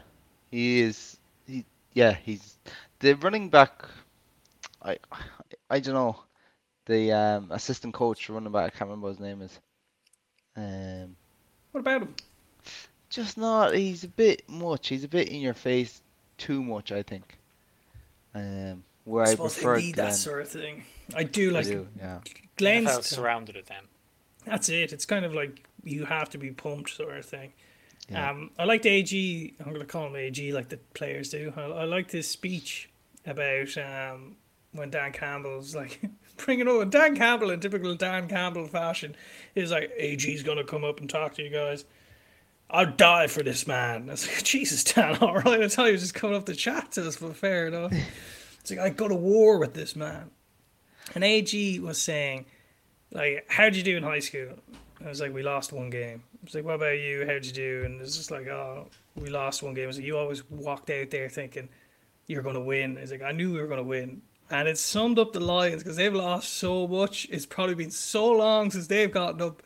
[0.51, 1.17] he is.
[1.47, 2.57] He, yeah, he's
[2.99, 3.85] the running back.
[4.83, 4.97] I,
[5.69, 6.19] I don't know.
[6.85, 8.65] The um, assistant coach running back.
[8.65, 9.59] I can't remember what his name is.
[10.55, 11.15] Um,
[11.71, 12.15] What about him?
[13.09, 13.75] just not.
[13.75, 14.87] He's a bit much.
[14.87, 16.01] He's a bit in your face.
[16.37, 17.37] Too much, I think.
[18.33, 20.07] Um, where I, suppose prefer they need Glenn.
[20.07, 20.83] that sort of thing.
[21.15, 22.19] I do I like do, yeah.
[22.57, 22.89] Glenn's.
[22.89, 23.83] NFL surrounded it then.
[24.45, 24.93] That's it.
[24.93, 27.53] It's kind of like you have to be pumped sort of thing.
[28.09, 28.29] Yeah.
[28.29, 29.53] Um, I liked AG.
[29.59, 31.53] I'm going to call him AG like the players do.
[31.55, 32.89] I, I liked his speech
[33.25, 34.35] about um,
[34.73, 36.01] when Dan Campbell's like
[36.37, 39.15] bringing over Dan Campbell in typical Dan Campbell fashion.
[39.55, 41.85] He's like, AG's going to come up and talk to you guys.
[42.73, 44.07] I'd die for this man.
[44.09, 45.61] I was like, Jesus, Dan, all right.
[45.61, 47.93] I tell you, just coming off the chat to us, but fair enough.
[48.61, 50.29] It's like, I go to war with this man.
[51.15, 52.45] And AG was saying,
[53.11, 54.49] like, how'd you do in high school?
[55.03, 56.21] I was like, we lost one game.
[56.31, 57.25] I was like, what about you?
[57.25, 57.81] How'd you do?
[57.85, 59.85] And it's just like, oh, we lost one game.
[59.85, 61.69] I was like, you always walked out there thinking
[62.27, 62.97] you're going to win.
[62.97, 64.21] He's like, I knew we were going to win.
[64.51, 67.27] And it summed up the Lions because they've lost so much.
[67.31, 69.63] It's probably been so long since they've gotten up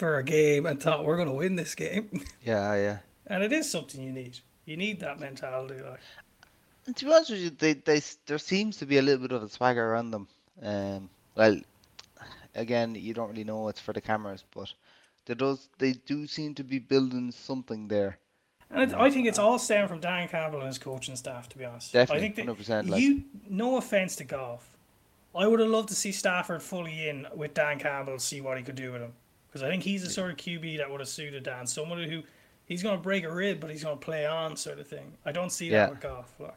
[0.00, 2.08] for a game and thought we're going to win this game.
[2.42, 2.98] Yeah, yeah.
[3.26, 4.38] and it is something you need.
[4.64, 5.80] You need that mentality.
[5.82, 6.00] Like,
[6.86, 9.32] And to be honest with you, they, they there seems to be a little bit
[9.36, 10.26] of a swagger around them.
[10.62, 11.60] Um, well,
[12.54, 14.72] again, you don't really know it's for the cameras, but
[15.26, 18.18] there does they do seem to be building something there.
[18.70, 21.58] And it, I think it's all stemmed from Dan Campbell and his coaching staff, to
[21.58, 21.92] be honest.
[21.92, 24.70] Definitely, I think that 100%, like- you, no offense to Goff,
[25.34, 28.64] I would have loved to see Stafford fully in with Dan Campbell, see what he
[28.64, 29.12] could do with him.
[29.50, 31.66] Because I think he's the sort of QB that would have suited Dan.
[31.66, 32.22] Someone who
[32.66, 35.12] he's going to break a rib, but he's going to play on, sort of thing.
[35.24, 35.86] I don't see Yeah.
[35.86, 36.32] that with Goff.
[36.38, 36.54] Like.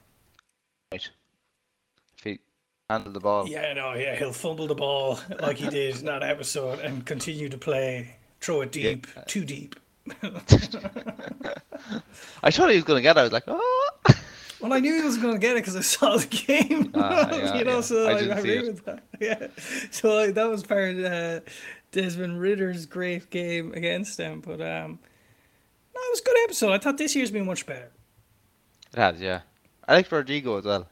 [0.92, 1.10] Right.
[2.18, 2.40] If he
[2.90, 3.48] handle the ball.
[3.48, 7.50] Yeah, no, yeah, he'll fumble the ball like he did in that episode and continue
[7.50, 9.76] to play, throw it deep, too deep.
[12.44, 13.20] I thought he was going to get it.
[13.20, 13.90] I was like, oh.
[14.62, 16.92] Well, I knew he was going to get it because I saw the game.
[16.96, 17.82] Ah, yeah, you know, yeah.
[17.82, 18.74] so I I, didn't I see agree it.
[18.74, 19.04] with that.
[19.20, 19.48] Yeah,
[19.92, 21.40] so like, that was part of uh,
[21.94, 24.42] Desmond Ridder's great game against them.
[24.42, 25.00] But um,
[25.96, 26.74] no, it was a good episode.
[26.74, 27.90] I thought this year's been much better.
[28.92, 29.42] It has, yeah.
[29.88, 30.88] I like Rodrigo as well.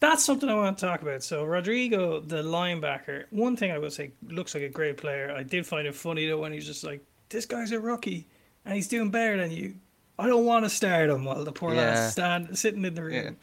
[0.00, 1.22] that's something I want to talk about.
[1.22, 5.34] So Rodrigo, the linebacker, one thing I would say looks like a great player.
[5.36, 8.26] I did find it funny though when he's just like, "This guy's a rookie
[8.64, 9.74] and he's doing better than you."
[10.18, 11.94] I don't want to start him while the poor Yeah.
[11.94, 13.36] lad's stand sitting in the room.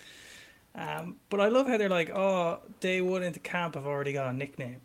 [0.74, 4.30] Um, but I love how they're like, "Oh, day one into camp, I've already got
[4.30, 4.82] a nickname."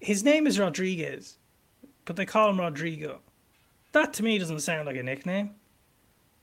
[0.00, 1.36] His name is Rodriguez,
[2.04, 3.20] but they call him Rodrigo.
[3.92, 5.50] That to me doesn't sound like a nickname.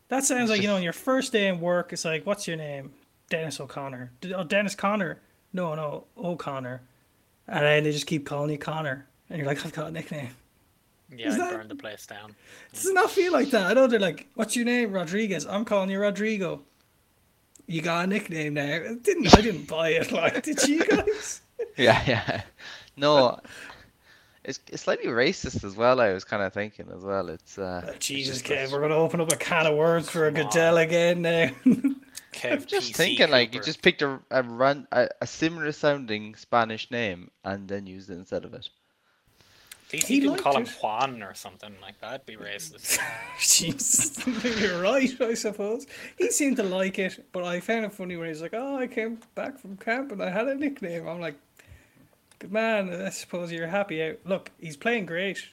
[0.09, 2.57] That sounds like you know, on your first day in work, it's like, "What's your
[2.57, 2.91] name?"
[3.29, 4.11] Dennis O'Connor.
[4.35, 5.19] Oh, Dennis Connor.
[5.53, 6.81] No, no, O'Connor.
[7.47, 10.29] And then they just keep calling you Connor, and you're like, "I've got a nickname."
[11.15, 12.35] Yeah, Is I that- burned the place down.
[12.73, 13.65] Does it not feel like that?
[13.67, 15.45] I know they're like, "What's your name?" Rodriguez.
[15.45, 16.63] I'm calling you Rodrigo.
[17.67, 18.63] You got a nickname now.
[18.65, 20.11] It didn't I didn't buy it?
[20.11, 21.41] Like, did you guys?
[21.75, 22.41] Yeah, yeah.
[22.99, 23.39] No,
[24.43, 25.99] it's it's slightly racist as well.
[25.99, 27.29] I was kind of thinking as well.
[27.29, 30.27] It's uh, Oh, Jesus, just Kev, we're gonna open up a can of words for
[30.27, 30.45] a Come.
[30.45, 31.49] Goodell again now.
[32.33, 35.71] Kev I'm just PC thinking like you just picked a a, run, a a similar
[35.71, 38.69] sounding Spanish name and then used it instead of it.
[39.87, 40.67] At least He you didn't call him.
[40.67, 42.99] Juan or something like that'd be racist.
[43.39, 44.23] Jesus,
[44.61, 45.87] you're right, I suppose.
[46.17, 48.85] He seemed to like it, but I found it funny when he's like, "Oh, I
[48.85, 51.35] came back from camp and I had a nickname." I'm like,
[52.39, 55.45] "Good man, I suppose you're happy out." Look, he's playing great.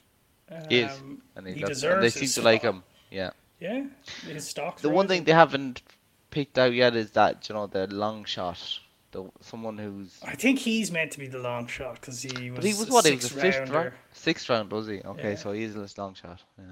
[0.68, 2.84] He is, Um, and he, he deserves they seem to like him.
[3.10, 3.30] Yeah.
[3.58, 3.86] Yeah,
[4.26, 5.82] his stock's The one thing they haven't
[6.30, 8.78] picked out yet is that you know the long shot,
[9.12, 10.18] the someone who's.
[10.22, 12.56] I think he's meant to be the long shot because he was.
[12.56, 13.06] But he was what?
[13.06, 15.00] He was a fifth round, sixth round, was he?
[15.00, 15.36] Okay, Yeah.
[15.36, 16.42] so he is this long shot.
[16.58, 16.64] Yeah.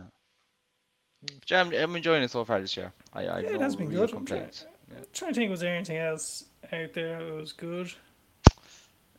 [1.48, 2.92] Yeah, I'm, I'm enjoying it so far this year.
[3.14, 4.00] I, I Yeah, it no has been good.
[4.12, 4.66] I'm trying, complaints.
[4.94, 7.90] I'm trying to think, was there anything else out there that was good?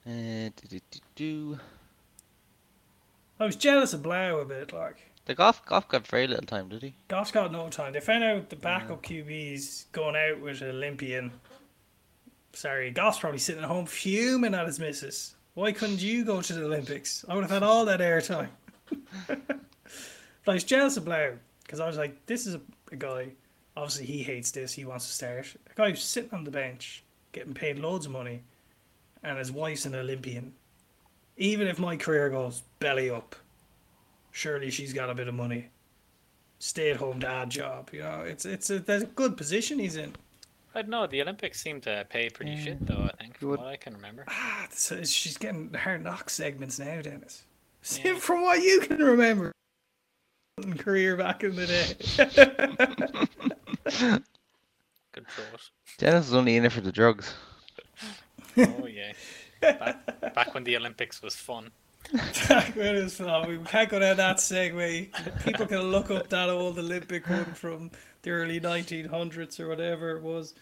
[0.08, 0.50] Uh.
[3.40, 4.72] I was jealous of Blough a bit.
[4.72, 6.96] Like The Goff Goff got very little time, did he?
[7.08, 7.94] Goff's got no time.
[7.94, 11.32] They found out the backup QB's going out with an Olympian.
[12.54, 15.36] Sorry, Goff's probably sitting at home fuming at his missus.
[15.56, 17.26] Why couldn't you go to the Olympics?
[17.28, 18.50] I would have had all that airtime.
[19.28, 19.40] but
[20.48, 23.30] I was jealous of Blough because I was like, this is a, a guy.
[23.76, 24.74] Obviously, he hates this.
[24.74, 25.56] He wants to start.
[25.70, 28.44] A guy who's sitting on the bench, getting paid loads of money,
[29.26, 30.54] and his wife's an Olympian.
[31.38, 33.36] Even if my career goes belly up,
[34.32, 35.70] surely she's got a bit of money
[36.60, 37.90] stay at home dad job.
[37.92, 40.16] You know, it's it's a there's a good position he's in.
[40.74, 41.08] I don't know.
[41.08, 43.10] The Olympics seem to pay pretty shit though.
[43.14, 44.26] I think from what I can remember.
[44.28, 47.44] Ah, so she's getting her knock segments now, Dennis.
[48.04, 48.16] Yeah.
[48.16, 49.52] From what you can remember,
[50.80, 51.94] career back in the day.
[55.14, 55.70] Good thought.
[56.00, 57.36] Dennis is only in it for the drugs.
[58.58, 59.14] Oh yeah.
[59.62, 61.72] Back, back when the Olympics was fun.
[62.50, 63.48] Back when it was fun.
[63.50, 65.44] We can't go down that segue.
[65.44, 67.92] People can look up that old Olympic one from
[68.22, 70.54] the early 1900s or whatever it was.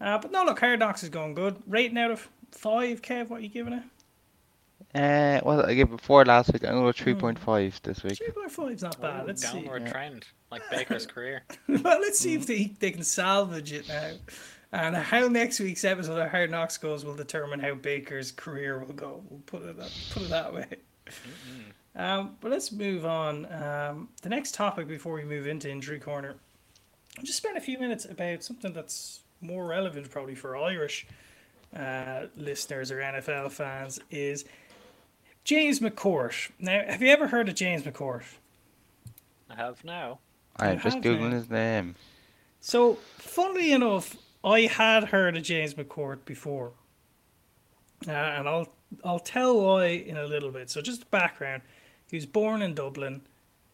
[0.00, 1.56] Uh, but no, look, Hard Knocks is going good.
[1.66, 3.82] Rating out of five, Kev, what are you giving it?
[4.94, 6.64] Uh, well, I gave it four last week.
[6.64, 6.80] I'm Hmm.
[6.82, 8.18] going to go 3.5 this week.
[8.18, 9.24] 3.5 is not bad.
[9.24, 9.60] Ooh, Let's see.
[9.60, 11.42] downward trend, like Baker's career.
[11.68, 14.12] well, let's see if they, they can salvage it now.
[14.76, 18.92] And how next week's episode of Hard Knocks goes will determine how Baker's career will
[18.92, 19.22] go.
[19.30, 20.66] We'll put it that, put it that way.
[21.98, 23.50] Um, but let's move on.
[23.50, 26.34] Um, the next topic before we move into injury corner,
[27.16, 31.06] I'll just spend a few minutes about something that's more relevant probably for Irish
[31.74, 34.44] uh, listeners or NFL fans is
[35.44, 36.50] James McCourt.
[36.58, 38.24] Now, have you ever heard of James McCourt?
[39.48, 40.18] I have now.
[40.58, 41.36] I'm just have googling now.
[41.36, 41.94] his name.
[42.60, 46.70] So, funnily enough, I had heard of James McCourt before,
[48.06, 48.68] uh, and I'll
[49.04, 50.70] I'll tell why in a little bit.
[50.70, 51.62] So, just background:
[52.08, 53.22] he was born in Dublin.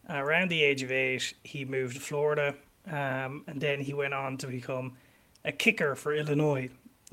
[0.09, 2.55] Uh, around the age of eight, he moved to Florida,
[2.87, 4.97] um, and then he went on to become
[5.45, 6.69] a kicker for Illinois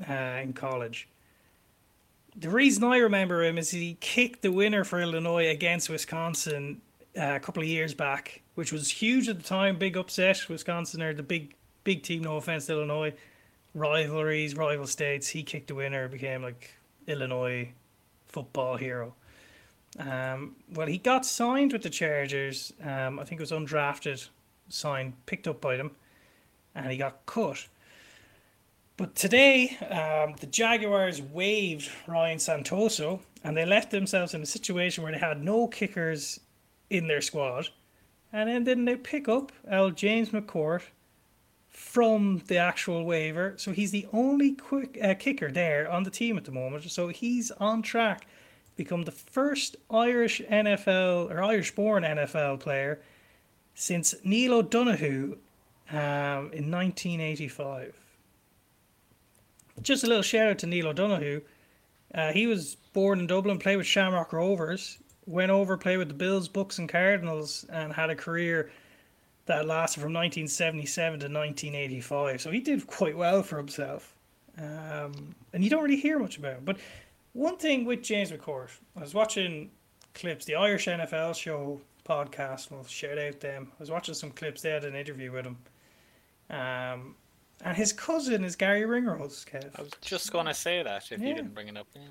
[0.09, 1.07] uh, in college.
[2.35, 6.81] The reason I remember him is he kicked the winner for Illinois against Wisconsin
[7.17, 9.77] uh, a couple of years back, which was huge at the time.
[9.77, 10.49] Big upset.
[10.49, 12.23] Wisconsin are the big big team.
[12.23, 13.13] No offense Illinois,
[13.73, 15.27] rivalries, rival states.
[15.29, 16.75] He kicked the winner, became like
[17.07, 17.69] Illinois
[18.27, 19.13] football hero.
[19.99, 22.73] Um, well, he got signed with the Chargers.
[22.83, 24.27] Um, I think it was undrafted,
[24.69, 25.91] signed, picked up by them,
[26.75, 27.67] and he got cut.
[28.97, 35.03] But today, um, the Jaguars waived Ryan Santoso, and they left themselves in a situation
[35.03, 36.39] where they had no kickers
[36.89, 37.69] in their squad.
[38.31, 39.89] And then didn't they pick up L.
[39.89, 40.83] James McCourt
[41.71, 43.55] from the actual waiver?
[43.57, 46.89] So he's the only quick uh, kicker there on the team at the moment.
[46.91, 48.27] So he's on track
[48.75, 53.01] become the first Irish NFL or Irish-born NFL player
[53.75, 55.37] since Neil O'Donoghue
[55.91, 57.93] um, in 1985.
[59.81, 61.41] just a little shout out to Neil O'Donoghue.
[62.13, 66.13] Uh, he was born in Dublin, played with Shamrock Rovers, went over, played with the
[66.13, 68.71] Bills, Bucks, and Cardinals, and had a career
[69.45, 72.41] that lasted from 1977 to 1985.
[72.41, 74.15] So he did quite well for himself.
[74.57, 76.65] Um, and you don't really hear much about him.
[76.65, 76.77] But
[77.33, 79.71] one thing with James McCourt, I was watching
[80.13, 83.71] clips, the Irish NFL show podcast, we'll shout out them.
[83.71, 85.57] I was watching some clips, they had an interview with him.
[86.49, 87.15] Um,
[87.63, 89.69] and his cousin is Garry Ringrose, Kev.
[89.77, 91.27] I was just gonna say that if Yeah.
[91.29, 91.87] you didn't bring it up.
[91.95, 92.01] Yeah.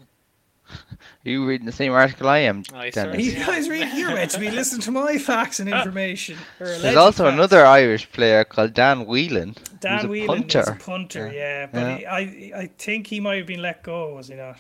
[0.71, 0.97] Are
[1.31, 2.63] you reading the same article I am?
[2.73, 3.25] Oh, I Dennis?
[3.25, 3.47] You Yeah.
[3.47, 5.77] guys read, you're meant to be listening to my facts and oh.
[5.79, 6.37] information.
[6.59, 7.35] There's also facts.
[7.35, 9.57] another Irish player called Dan Whelan.
[9.81, 10.61] Dan who's a Whelan punter.
[10.61, 11.67] is a punter, yeah.
[11.67, 11.97] But Yeah.
[11.97, 14.57] He, I, I think he might have been let go, was he not?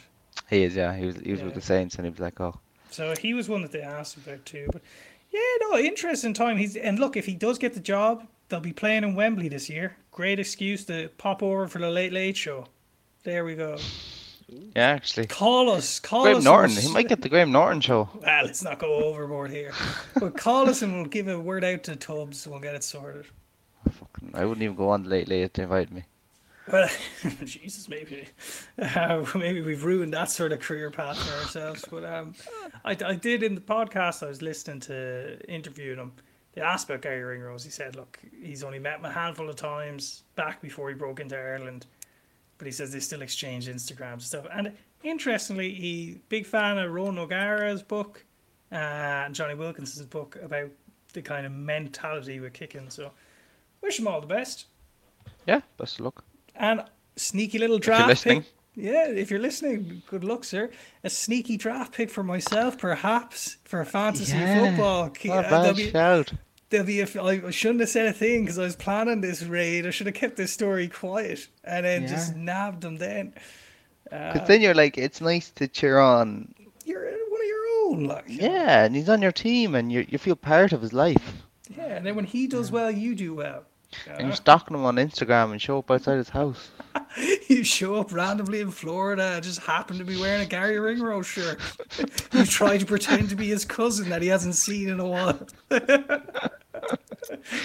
[0.49, 0.96] He is, yeah.
[0.96, 1.46] He was, he was Yeah.
[1.46, 2.55] with the Saints, and he was like, "Oh,
[2.90, 4.68] So he was one that they asked about too.
[4.73, 4.83] But
[5.31, 6.57] yeah, no, interesting time.
[6.57, 9.68] He's and look, if he does get the job, they'll be playing in Wembley this
[9.70, 9.96] year.
[10.11, 12.66] Great excuse to pop over for the Late Late Show.
[13.23, 13.77] There we go.
[14.76, 16.00] Yeah, actually." Call us.
[16.00, 16.44] Call Graham us.
[16.44, 16.76] Norton.
[16.76, 18.08] He might get the Graham Norton show.
[18.22, 19.72] Well, let's not go overboard here.
[20.18, 22.84] But call us and we'll give a word out to Tubbs and we'll get it
[22.84, 23.26] sorted.
[23.90, 26.04] Fucking- I wouldn't even go on late late if they invited me.
[26.70, 26.88] Well,
[27.44, 28.28] Jesus, maybe,
[28.78, 31.84] uh, maybe we've ruined that sort of career path for ourselves.
[31.90, 32.34] But um,
[32.84, 36.12] I, I did in the podcast I was listening to interviewing him.
[36.52, 37.64] They asked about Garry Ringrose.
[37.64, 41.18] He said, "Look, he's only met him a handful of times back before he broke
[41.20, 41.86] into Ireland,
[42.61, 46.92] but he says they still exchange Instagrams and stuff." And interestingly, he big fan of
[46.92, 48.25] Ron O'Gara's book
[48.70, 50.70] uh, and Jonny Wilkinson's book about
[51.14, 52.88] the kind of mentality we're kicking.
[52.90, 53.11] So,
[53.81, 54.66] wish him all the best.
[55.46, 56.25] Yeah, best of luck.
[56.55, 56.85] And
[57.16, 58.42] sneaky little you're draft listening.
[58.42, 58.53] pick.
[58.77, 60.70] Yeah, if you're listening, good luck, sir.
[61.03, 65.12] A sneaky draft pick for myself, perhaps for fantasy Yeah, football.
[65.25, 66.33] Not a bad be, shout.
[66.70, 69.87] There'll be a, I shouldn't have said a thing because I was planning this raid.
[69.87, 72.96] I should have kept this story quiet and then just nabbed them.
[72.96, 73.35] Then
[74.04, 76.54] Because uh, then you're like, it's nice to cheer on.
[76.85, 78.24] you're uh, one of your own, like.
[78.26, 81.42] Yeah, and he's on your team, and you you feel part of his life.
[81.76, 81.96] yeah.
[81.96, 83.64] And then when he does well, you do well.
[84.09, 86.70] And you're stalking him on Instagram and show up outside his house.
[87.60, 91.58] You show up randomly in Florida, just happen to be wearing a Garry Ringrose shirt.
[92.32, 95.48] you try to pretend to be his cousin that he hasn't seen in a while.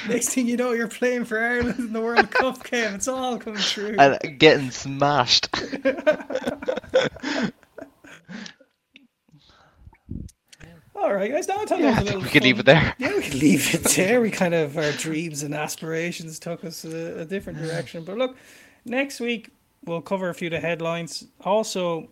[0.09, 2.95] Next thing you know, you're playing for Ireland in the World Cup game.
[2.95, 3.95] It's all coming true.
[3.99, 5.49] And getting smashed.
[10.95, 11.47] all right, guys.
[11.47, 12.95] Now thought Yeah, that I a little we could leave it there.
[12.97, 14.19] Yeah, we could leave it there.
[14.19, 18.03] We kind of our dreams and aspirations took us a, a different direction.
[18.03, 18.35] But look,
[18.83, 19.51] next week
[19.85, 21.25] we'll cover a few of the headlines.
[21.41, 22.09] Also,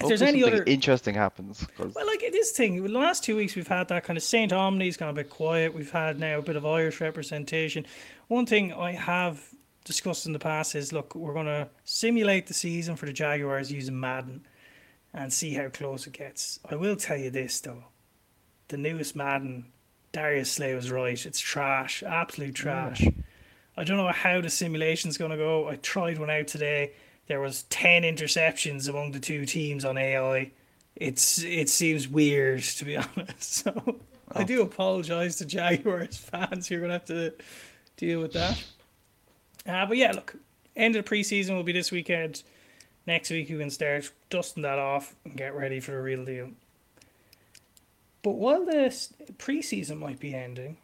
[0.00, 1.66] if there's any other interesting happens.
[1.76, 4.52] 'cause- Well, like this thing, the last two weeks we've had that kind of St.
[4.52, 5.72] Omni's gone a bit quiet.
[5.74, 7.86] We've had now a bit of Irish representation.
[8.28, 9.42] One thing I have
[9.84, 13.70] discussed in the past is look, we're going to simulate the season for the Jaguars
[13.72, 14.44] using Madden
[15.14, 16.58] and see how close it gets.
[16.68, 17.84] I will tell you this, though.
[18.68, 19.66] The newest Madden,
[20.12, 21.24] Darius Slay was right.
[21.24, 23.06] It's trash, absolute trash.
[23.76, 25.68] I don't know how the simulation's going to go.
[25.68, 26.92] I tried one out today.
[27.26, 30.52] There was 10 interceptions among the two teams on AI
[30.96, 33.42] it's it seems weird to be honest.
[33.42, 33.96] So
[34.32, 36.70] I do apologize to Jaguars fans.
[36.70, 37.34] You're gonna have to
[37.96, 38.62] deal with that.
[39.66, 40.36] Uh, but yeah, look,
[40.74, 42.42] end of the preseason will be this weekend.
[43.06, 46.50] Next week you can start dusting that off and get ready for the real deal.
[48.22, 50.78] But while the s- preseason might be ending,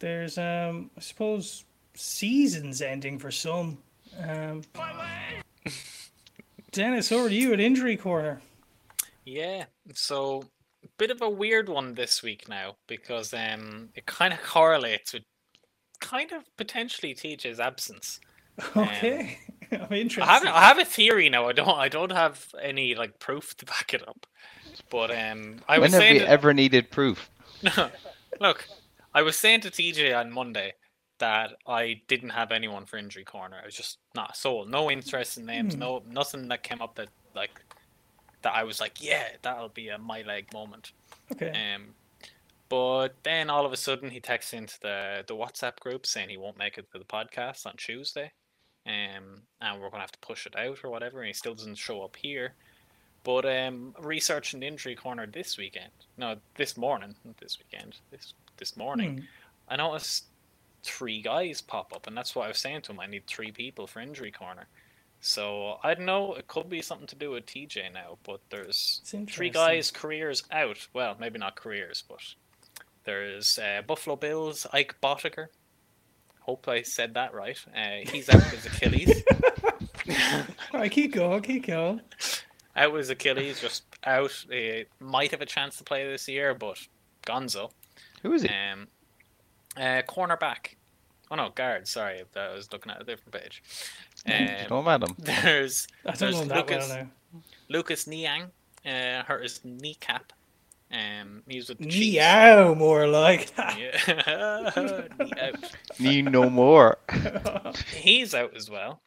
[0.00, 3.78] there's um I suppose seasons ending for some.
[4.22, 4.62] Um,
[6.72, 8.40] Dennis, over to you at injury corner.
[9.24, 10.44] Yeah, so
[10.98, 15.22] bit of a weird one this week now because um it kind of correlates with
[16.00, 18.18] kind of potentially TJ's absence.
[18.76, 19.38] Okay,
[19.72, 20.22] I'm interested.
[20.30, 21.48] I have I have a theory now.
[21.48, 24.26] I don't I don't have any like proof to back it up,
[24.90, 27.30] but um I when was have saying we that- ever needed proof?
[28.40, 28.66] look,
[29.14, 30.72] I was saying to TJ on Monday
[31.20, 33.56] that I didn't have anyone for injury corner.
[33.62, 34.68] I was just not sold.
[34.70, 35.74] No interest in names.
[35.74, 35.80] Hmm.
[35.80, 37.62] No nothing that came up that like
[38.42, 40.92] that I was like, yeah, that'll be a my leg moment.
[41.32, 41.50] Okay.
[41.50, 41.94] Um,
[42.68, 46.36] but then all of a sudden he texts into the the WhatsApp group saying he
[46.36, 48.32] won't make it to the podcast on Tuesday,
[48.86, 51.18] um, and we're gonna have to push it out or whatever.
[51.20, 52.54] And he still doesn't show up here.
[53.22, 58.32] But um, researching the injury corner this weekend, no, this morning, not this weekend, this
[58.56, 59.24] this morning, Hmm.
[59.68, 60.24] I noticed
[60.82, 63.00] three guys pop up, and that's what I was saying to him.
[63.00, 64.66] I need three people for injury corner.
[65.20, 66.34] So I don't know.
[66.34, 70.88] It could be something to do with TJ now, but there's three guys' careers out.
[70.94, 72.20] Well, maybe not careers, but
[73.04, 75.48] there's uh, Buffalo Bills Ike Boettger.
[76.40, 77.58] hope I said that right.
[77.76, 79.22] Uh, he's out with his Achilles.
[80.72, 82.00] All right, keep going, keep going.
[82.74, 84.32] out with Achilles, just out.
[84.50, 86.78] Uh, might have a chance to play this year, but
[87.26, 87.70] Gonzo.
[88.22, 88.48] Who is he?
[88.48, 88.88] Um,
[89.76, 90.76] uh, cornerback.
[91.30, 91.86] Oh no, guard.
[91.86, 93.62] Sorry, I was looking at a different page.
[94.26, 95.14] Um, Don't madam.
[95.18, 95.86] there's
[96.18, 97.42] there's Lucas well now.
[97.68, 98.50] Lucas Niang.
[98.84, 100.32] Uh, hurt his kneecap.
[100.92, 102.78] Um, he was with the Chiefs.
[102.78, 103.52] More like.
[103.76, 105.52] Knee.
[105.98, 106.98] Need no more.
[107.94, 109.00] He's out as well.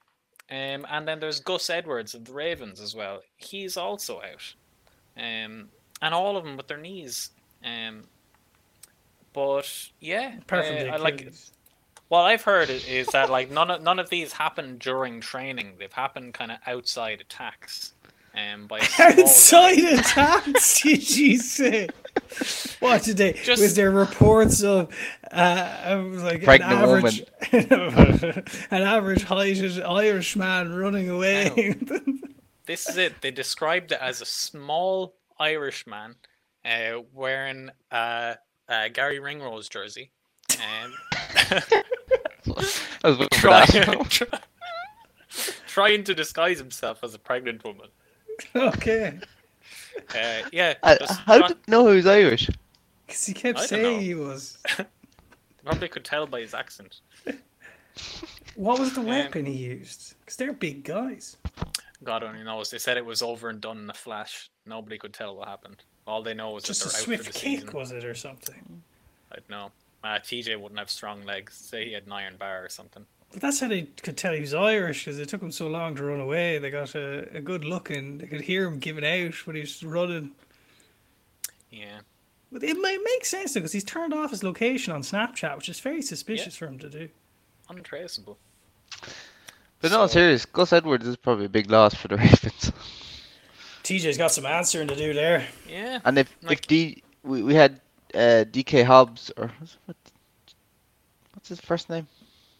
[0.49, 3.21] Um, and then there's Gus Edwards of the Ravens as well.
[3.35, 4.53] He's also out.
[5.17, 5.69] Um,
[6.01, 7.31] and all of them with their knees.
[7.63, 8.03] Um,
[9.33, 11.33] but yeah, Apart from uh, I like
[12.09, 15.73] what I've heard is, is that like none of none of these happen during training.
[15.79, 17.93] They've happened kind of outside attacks.
[18.35, 19.21] Um, by a small guy.
[19.21, 21.87] Outside attacks, did you say?
[22.79, 23.33] What did they?
[23.33, 24.89] Just- was there reports of
[25.31, 31.75] uh, like an average, an average heighted Irish man running away?
[32.65, 33.21] This is it.
[33.21, 36.15] They described it as a small Irish man
[36.65, 38.37] uh, wearing a,
[38.69, 40.11] a Garry Ringrose jersey.
[40.51, 40.93] Um,
[43.03, 44.27] I was trying, try-
[45.67, 47.87] trying to disguise himself as a pregnant woman.
[48.55, 49.19] okay,
[50.15, 52.49] Uh, yeah, I- How try- did you know he was Irish?
[53.07, 53.99] because he kept I saying know.
[53.99, 54.57] he was.
[55.63, 57.01] probably could tell by his accent.
[58.55, 60.15] What was the weapon he used?
[60.19, 61.37] Because they're big guys.
[62.03, 62.69] God only knows.
[62.69, 64.49] They said it was over and done in a flash.
[64.65, 65.83] Nobody could tell what happened.
[66.05, 67.73] All they know is Just a that they're out swift for the kick, season.
[67.77, 68.83] was it, or something?
[69.31, 69.71] I'd know.
[70.03, 71.53] Uh, TJ wouldn't have strong legs.
[71.55, 73.05] Say he had an iron bar or something.
[73.31, 75.95] But that's how they could tell he was Irish because it took him so long
[75.95, 76.59] to run away.
[76.59, 79.61] They got a, a good look and they could hear him giving out when he
[79.61, 80.31] was running.
[81.71, 81.99] Yeah.
[82.51, 85.69] But it might make sense though because he's turned off his location on Snapchat, which
[85.69, 87.09] is very suspicious for him to do.
[87.69, 88.37] Untraceable.
[89.79, 90.45] But no, serious.
[90.45, 92.71] Gus Edwards is probably a big loss for the Ravens.
[93.83, 95.45] TJ's got some answering to do there.
[95.67, 95.99] Yeah.
[96.05, 97.79] And if Like- if D we, we had
[98.13, 99.97] uh, DK Hobbs or what's, what,
[101.33, 102.07] what's his first name?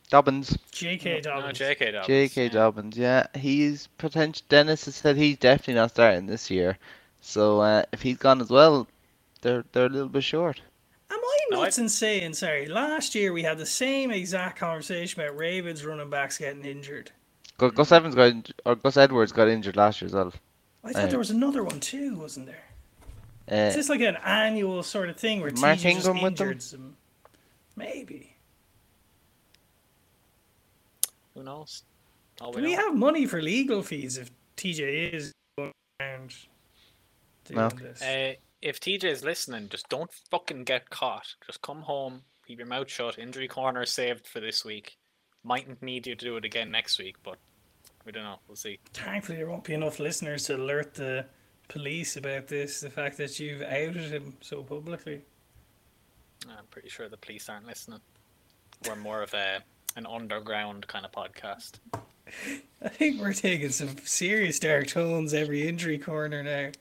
[0.09, 0.57] Dobbins.
[0.71, 1.15] J.K.
[1.15, 1.57] No, Dobbins.
[1.57, 1.91] J.K.
[1.91, 2.07] Dobbins.
[2.07, 2.43] J.K.
[2.43, 2.49] yeah.
[2.49, 2.97] Dobbins.
[2.97, 4.45] Yeah, he's potential.
[4.49, 6.78] Dennis has said he's definitely not starting this year.
[7.21, 8.88] So uh, if he's gone as well,
[9.41, 10.61] they're they're a little bit short.
[11.09, 14.59] Am I No, I- nuts in saying, sorry, last year we had the same exact
[14.59, 17.11] conversation about Ravens running backs getting injured.
[17.57, 20.34] Gus Evans got or Gus Edwards got injured last year as well.
[20.84, 22.66] I thought Uh, there was another one too, wasn't there?
[23.48, 26.38] Is Uh, this like an annual sort of thing where Mark TJ just Ingram with
[26.38, 26.48] them?
[26.48, 26.98] injured some?
[27.76, 28.36] Maybe.
[31.34, 31.84] Who knows?
[32.42, 36.36] All Do we we have money for legal fees if TJ is going around
[37.46, 37.70] doing No.
[37.70, 38.02] this?
[38.02, 41.36] Uh, if TJ is listening, just don't fucking get caught.
[41.46, 43.18] Just come home, keep your mouth shut.
[43.18, 44.98] Injury corner saved for this week.
[45.44, 47.38] Mightn't need you to do it again next week, but
[48.06, 48.39] we don't know.
[48.47, 48.80] We'll see.
[48.93, 51.26] Thankfully, there won't be enough listeners to alert the
[51.68, 52.82] police about this.
[52.82, 55.22] The fact that you've outed him so publicly.
[56.47, 58.01] I'm pretty sure the police aren't listening.
[58.88, 59.64] We're more of a
[59.95, 61.74] an underground kind of podcast.
[62.84, 66.72] I think we're taking some serious dark tones every injury corner now.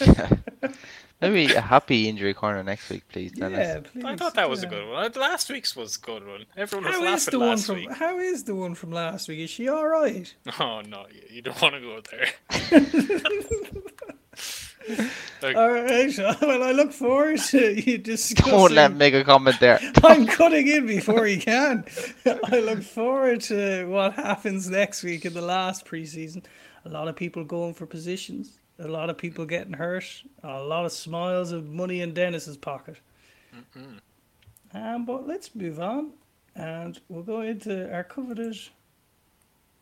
[1.20, 3.58] maybe a happy injury corner next week, please, Dennis.
[3.58, 4.04] Yeah, please.
[4.04, 5.10] I thought that was a good one.
[5.12, 6.44] Last week's was a good one.
[6.56, 7.92] Everyone was How is laughing the one from week.
[7.92, 9.40] How is the one from last week?
[9.40, 10.34] Is she all right?
[10.60, 12.28] Oh no, you, you don't want to go there.
[15.42, 16.18] Like, All right.
[16.42, 18.52] Well, I look forward to you discussing.
[18.52, 19.80] Don't let him make a comment there.
[20.02, 21.84] I'm cutting in before he can.
[22.26, 26.44] I look forward to what happens next week in the last preseason.
[26.84, 28.58] A lot of people going for positions.
[28.78, 30.22] A lot of people getting hurt.
[30.42, 32.96] A lot of smiles of money in Dennis's pocket.
[34.72, 36.10] Um, but let's move on,
[36.56, 38.56] and we'll go into our coveted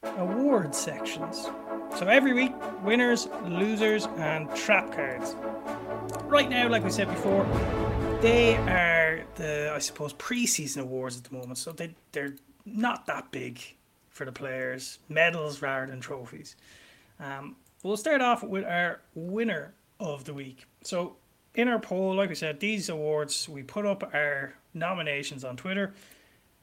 [0.03, 1.49] award sections.
[1.97, 5.35] So every week, winners, losers, and trap cards.
[6.25, 7.45] Right now, like we said before,
[8.21, 12.35] they are the I suppose preseason awards at the moment, so they they're
[12.67, 13.61] not that big
[14.11, 14.99] for the players.
[15.09, 16.57] Medals rather than trophies.
[17.19, 20.65] Um, we'll start off with our winner of the week.
[20.83, 21.17] So
[21.55, 25.95] in our poll, like we said, these awards we put up our nominations on Twitter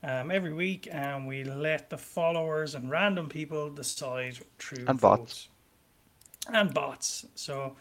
[0.03, 5.49] um, every week, and we let the followers and random people decide through And votes.
[6.47, 6.53] bots.
[6.55, 7.25] and bots.
[7.35, 7.75] So.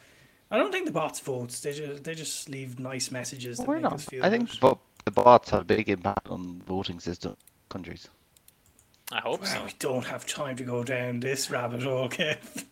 [0.50, 1.60] I don't think the bots votes.
[1.60, 3.58] They just they just leave nice messages.
[3.58, 3.92] that Why make not?
[3.92, 7.36] us feel I think bo- the bots have a big impact on voting system
[7.68, 8.08] countries.
[9.12, 9.62] I hope so.
[9.66, 12.64] We don't have time to go down this rabbit hole, Kev.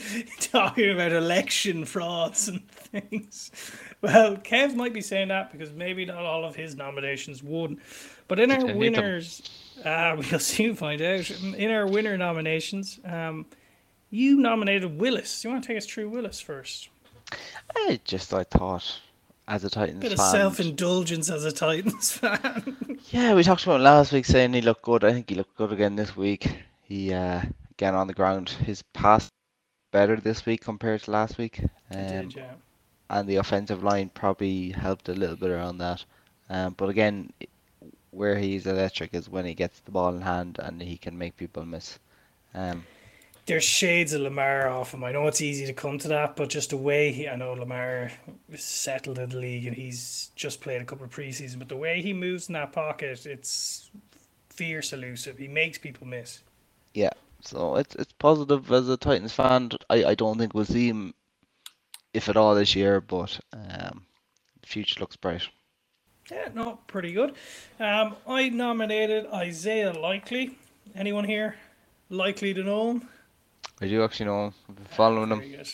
[0.40, 3.50] Talking about election frauds and things.
[4.00, 7.80] Well, Kev might be saying that because maybe not all of his nominations won.
[8.28, 9.02] But in our Did any of them?
[9.04, 9.42] winners,
[9.84, 11.30] Uh, we'll soon find out.
[11.30, 13.46] In our winner nominations, um,
[14.10, 15.42] you nominated Willis.
[15.42, 16.88] Do you want to take us through Willis first?
[17.76, 19.00] I just I thought
[19.46, 22.98] as a Titans Bit of self indulgence as a Titans fan.
[23.10, 25.04] Yeah, we talked about last week saying he looked good.
[25.04, 26.50] I think he looked good again this week.
[26.82, 27.42] He uh
[27.72, 28.48] again on the ground.
[28.50, 29.28] His pass
[29.90, 31.60] better this week compared to last week.
[31.90, 32.52] Um, Did, yeah.
[33.10, 36.04] and the offensive line probably helped a little bit around that.
[36.50, 37.32] Um, but again,
[38.10, 41.36] where he's electric is when he gets the ball in hand and he can make
[41.36, 41.98] people miss.
[42.54, 42.84] Um,
[43.46, 45.04] There's shades of Lamar off him.
[45.04, 47.52] I know it's easy to come to that, but just the way he, I know
[47.52, 48.10] Lamar
[48.50, 51.76] is settled in the league and he's just played a couple of preseason, but the
[51.76, 53.90] way he moves in that pocket, it's
[54.48, 55.38] fierce elusive.
[55.38, 56.40] He makes people miss.
[56.94, 57.10] yeah,
[57.40, 59.70] so it's it's positive as a Titans fan.
[59.90, 61.14] I, I don't think we'll see him,
[62.14, 64.04] if at all, this year, but um,
[64.60, 65.42] the future looks bright.
[66.30, 67.34] Yeah, no, pretty good.
[67.80, 70.58] Um, I nominated Isaiah Likely.
[70.94, 71.56] Anyone here
[72.10, 73.08] likely to know him?
[73.80, 74.54] I do actually know him.
[74.68, 75.38] I've been following him.
[75.38, 75.68] Very good.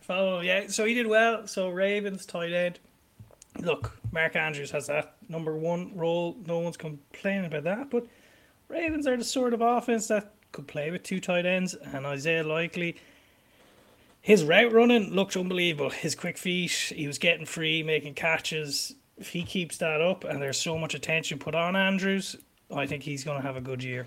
[0.00, 0.68] Follow, yeah.
[0.68, 1.46] So he did well.
[1.46, 2.78] So Ravens tight end.
[3.58, 6.36] Look, Mark Andrews has that number one role.
[6.46, 7.90] No one's complaining about that.
[7.90, 8.06] But
[8.68, 12.44] Ravens are the sort of offense that could play with two tight ends, and Isaiah
[12.44, 12.96] Likely.
[14.20, 15.90] His route running looked unbelievable.
[15.90, 18.94] His quick feet, he was getting free, making catches.
[19.16, 22.36] If he keeps that up, and there's so much attention put on Andrews,
[22.74, 24.06] I think he's going to have a good year.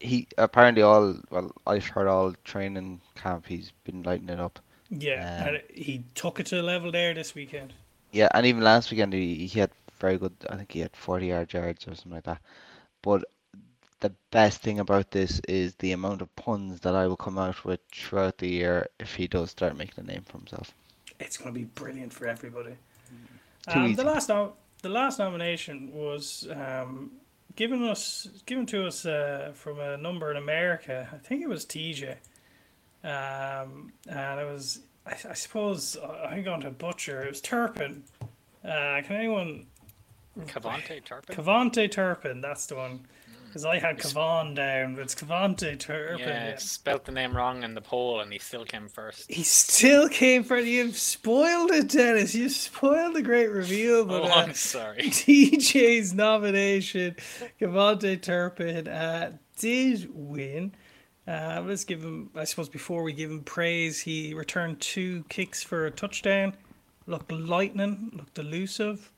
[0.00, 3.46] He apparently all well, I've heard all training camp.
[3.46, 4.58] He's been lighting it up.
[4.90, 7.74] Yeah, Um, and he took it to a level there this weekend.
[8.12, 9.70] Yeah, and even last weekend he, he had
[10.00, 10.34] very good.
[10.48, 12.40] I think he had 40 yard yards or something like that.
[13.02, 13.24] But
[14.00, 17.64] the best thing about this is the amount of puns that I will come out
[17.64, 20.72] with throughout the year if he does start making a name for himself.
[21.18, 22.74] it's going to be brilliant for everybody.
[23.68, 27.10] Um, the last nom- the last nomination was um,
[27.56, 31.08] given us given to us uh, from a number in America.
[31.12, 32.16] I think it was TJ,
[33.04, 37.22] um, and it was I, I suppose I- I'm going to butcher.
[37.22, 38.04] It was Turpin.
[38.64, 39.66] Uh, can anyone
[40.46, 41.36] KaVontae Turpin.
[41.36, 42.40] KaVontae Turpin?
[42.40, 43.06] That's the one.
[43.50, 46.20] Because I had Cavan down, but it's KaVontae Turpin.
[46.20, 49.28] yeah, spelt the name wrong in the poll, and he still came first.
[49.28, 50.68] He still came first.
[50.68, 52.32] You've spoiled it, Dennis.
[52.32, 54.04] You spoiled the great review.
[54.06, 55.02] But, Oh, uh, I'm sorry.
[55.08, 57.16] TJ's nomination,
[57.60, 60.72] KaVontae Turpin, uh, did win.
[61.26, 65.62] Uh, let's give him, I suppose, before we give him praise, he returned two kicks
[65.62, 66.54] for a touchdown.
[67.06, 69.10] Looked lightning, looked elusive.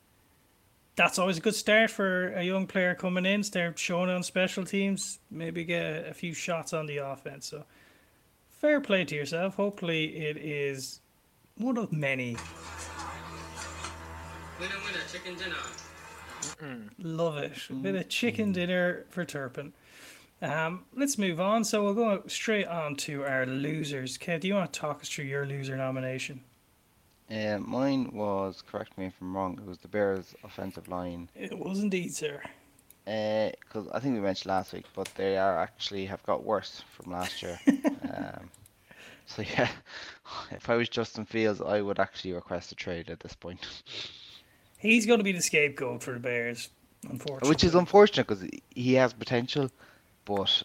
[0.94, 4.64] That's always a good start for a young player coming in, start showing on special
[4.64, 7.46] teams, maybe get a, a few shots on the offense.
[7.46, 7.64] So,
[8.60, 9.54] fair play to yourself.
[9.54, 11.00] Hopefully, it is
[11.56, 12.36] one of many.
[14.60, 15.56] Winner, winner, chicken dinner.
[16.98, 17.52] Love it.
[17.70, 19.72] A bit of chicken dinner for Turpin.
[20.40, 21.64] Um, let's move on.
[21.64, 24.18] So we'll go straight on to our losers.
[24.18, 26.42] Kev, do you want to talk us through your loser nomination?
[27.32, 31.30] Uh, mine was, correct me if I'm wrong, it was the Bears' offensive line.
[31.34, 32.42] It was indeed, sir.
[33.04, 37.12] Because I think we mentioned last week, but they are actually have got worse from
[37.12, 37.58] last year.
[37.66, 38.50] um,
[39.26, 39.68] so yeah,
[40.50, 43.66] if I was Justin Fields, I would actually request a trade at this point,
[44.78, 46.68] He's going to be the scapegoat for the Bears,
[47.08, 47.48] unfortunately.
[47.48, 49.70] which is unfortunate because he has potential,
[50.24, 50.64] but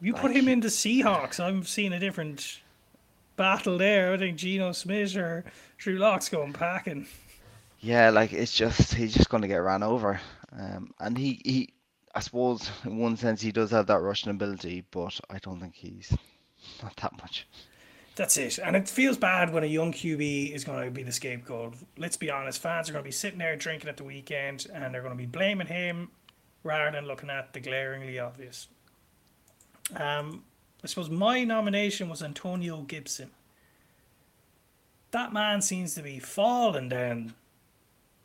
[0.00, 1.38] you put him in the Seahawks.
[1.38, 2.58] I'm seeing a different
[3.36, 4.12] battle there.
[4.12, 5.44] I think Geno Smith or
[5.78, 7.06] Drew Lock's going packing.
[7.80, 10.20] yeah, like it's just he's just going to get ran over.
[10.58, 11.74] Um, and he, he,
[12.14, 15.74] I suppose in one sense he does have that rushing ability, but I don't think
[15.74, 16.14] he's
[16.82, 17.46] not that much.
[18.14, 18.58] That's it.
[18.58, 21.74] And it feels bad when a young QB is going to be the scapegoat.
[21.96, 24.92] Let's be honest, fans are going to be sitting there drinking at the weekend and
[24.92, 26.10] they're going to be blaming him
[26.62, 28.68] rather than looking at the glaringly obvious.
[29.96, 30.44] Um,
[30.82, 33.30] I suppose my nomination was Antonio Gibson.
[35.12, 37.34] That man seems to be falling down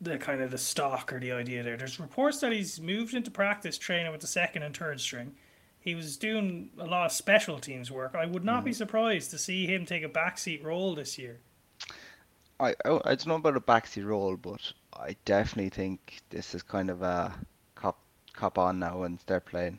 [0.00, 1.76] the kind of the stock or the idea there.
[1.76, 5.34] There's reports that he's moved into practice training with the second and third string.
[5.80, 8.14] He was doing a lot of special teams work.
[8.14, 8.76] I would not be mm-hmm.
[8.76, 11.38] surprised to see him take a backseat role this year.
[12.60, 16.62] I, I I don't know about a backseat role, but I definitely think this is
[16.62, 17.32] kind of a
[17.74, 17.98] cop
[18.32, 19.78] cop on now and they're playing.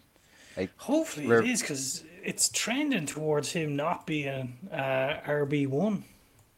[0.60, 6.04] Like Hopefully We're- it is because it's trending towards him not being uh, RB one.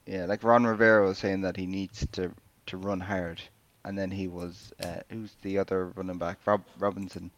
[0.07, 2.31] yeah, like Ron Rivera was saying that he needs to
[2.65, 3.41] to run hard,
[3.85, 6.39] and then he was uh, who's the other running back?
[6.45, 7.29] Rob Robinson.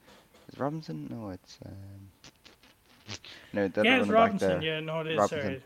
[0.51, 1.07] Is Robinson?
[1.09, 3.17] No, it's um,
[3.51, 4.61] no the Yeah, it's Robinson.
[4.61, 5.17] Yeah, no, it is.
[5.17, 5.61] Robinson.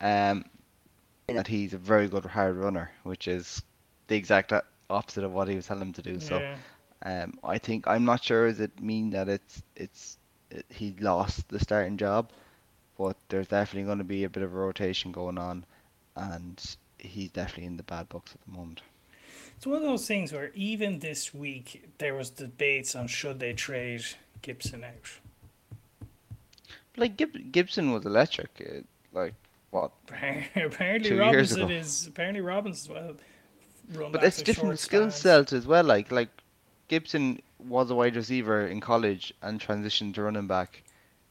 [0.00, 0.28] Sorry.
[0.32, 0.44] Um,
[1.28, 3.62] that he's a very good hard runner, which is
[4.08, 4.52] the exact
[4.90, 6.18] opposite of what he was telling him to do.
[6.18, 6.38] So.
[6.38, 6.56] Yeah.
[7.04, 10.21] Um, I think I'm not sure does it mean that it's it's it,
[10.68, 12.30] he lost the starting job,
[12.98, 15.64] but there's definitely going to be a bit of a rotation going on,
[16.16, 18.82] and he's definitely in the bad books at the moment.
[19.56, 23.52] It's one of those things where even this week there was debates on should they
[23.52, 24.04] trade
[24.42, 25.10] Gibson out.
[26.96, 28.80] Like Gib- Gibson was electric, uh,
[29.12, 29.34] like
[29.70, 29.92] what?
[30.56, 31.68] apparently Two years Robinson ago.
[31.70, 33.14] is apparently Robinson well
[34.10, 35.84] But back it's different skill sets as well.
[35.84, 36.28] Like like
[36.88, 40.82] Gibson was a wide receiver in college and transitioned to running back.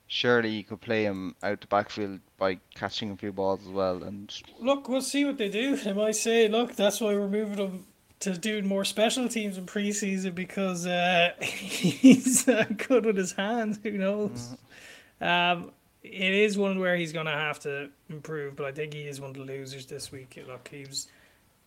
[0.07, 4.03] Surely you could play him out the backfield by catching a few balls as well.
[4.03, 5.77] And Look, we'll see what they do.
[5.83, 7.85] They might say, look, that's why we're moving him
[8.21, 13.79] to doing more special teams in preseason because uh, he's uh, good with his hands.
[13.83, 14.55] Who knows?
[15.19, 15.71] Um,
[16.03, 19.21] it is one where he's going to have to improve, but I think he is
[19.21, 20.41] one of the losers this week.
[20.47, 21.07] Look, he was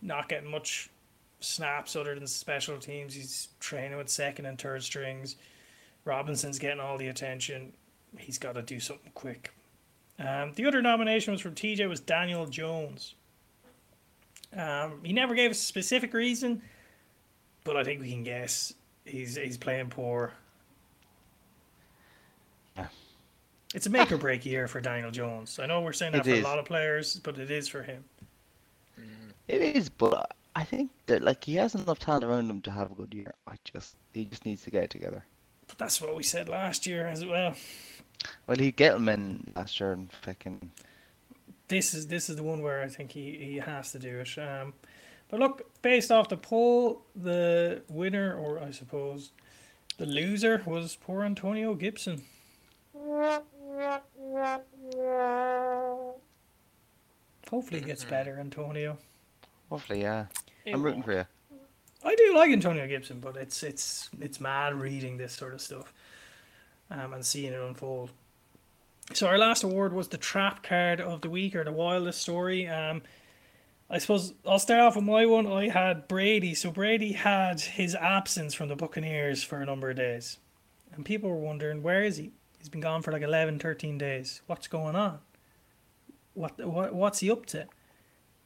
[0.01, 0.89] not getting much
[1.39, 3.13] snaps other than special teams.
[3.13, 5.35] He's training with second and third strings.
[6.05, 7.73] Robinson's getting all the attention.
[8.17, 9.53] He's got to do something quick.
[10.19, 13.15] Um, the other nomination was from TJ was Daniel Jones.
[14.55, 16.61] Um, he never gave us a specific reason,
[17.65, 18.73] but I think we can guess
[19.03, 20.31] he's he's playing poor.
[22.77, 22.87] Yeah.
[23.73, 25.59] It's a make or break year for Daniel Jones.
[25.59, 26.39] I know we're saying that It for is.
[26.39, 28.03] a lot of players, but it is for him.
[29.49, 32.91] it is, but I think that like he has enough talent around him to have
[32.91, 33.33] a good year.
[33.45, 35.25] I just he just needs to get it together.
[35.67, 37.55] But that's what we said last year as well.
[38.47, 40.71] Well, he get him in last year and fucking
[41.67, 44.37] this is this is the one where I think he, he has to do it.
[44.37, 44.73] Um,
[45.29, 49.31] but look, based off the poll, the winner, or I suppose
[49.97, 52.23] the loser, was poor Antonio Gibson.
[57.49, 58.97] Hopefully, he gets better, Antonio.
[59.69, 60.25] Hopefully, yeah.
[60.65, 61.05] It I'm rooting won't.
[61.05, 61.25] for you.
[62.03, 65.91] I do like Antonio Gibson, but it's it's it's mad reading this sort of stuff,
[66.91, 68.11] um, and seeing it unfold.
[69.13, 72.67] So our last award was the trap card of the week or the wildest story.
[72.67, 73.01] Um,
[73.89, 75.45] I suppose I'll start off with my one.
[75.47, 76.55] I had Brady.
[76.55, 80.37] So Brady had his absence from the Buccaneers for a number of days,
[80.93, 82.31] and people were wondering where is he?
[82.59, 84.41] He's been gone for like 11, 13 days.
[84.47, 85.19] What's going on?
[86.33, 87.67] What what what's he up to?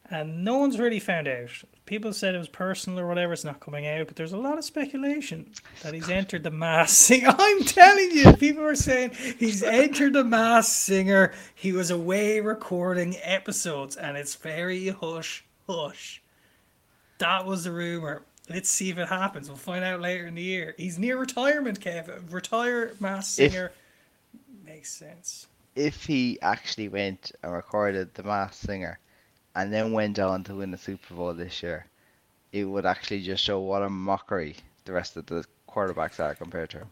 [0.09, 1.49] And no one's really found out.
[1.85, 3.33] People said it was personal or whatever.
[3.33, 5.51] It's not coming out, but there's a lot of speculation
[5.81, 7.33] that he's entered the mass singer.
[7.37, 11.33] I'm telling you, people are saying he's entered the mass singer.
[11.55, 16.21] He was away recording episodes, and it's very hush hush.
[17.19, 18.23] That was the rumor.
[18.49, 19.47] Let's see if it happens.
[19.47, 20.73] We'll find out later in the year.
[20.77, 22.31] He's near retirement, Kev.
[22.31, 23.71] Retire mass If- singer
[24.65, 25.47] makes sense.
[25.75, 28.99] If he actually went and recorded the mass Singer,
[29.55, 31.85] and then went on to win the Super Bowl this year,
[32.51, 36.69] it would actually just show what a mockery the rest of the quarterbacks are compared
[36.71, 36.87] to him.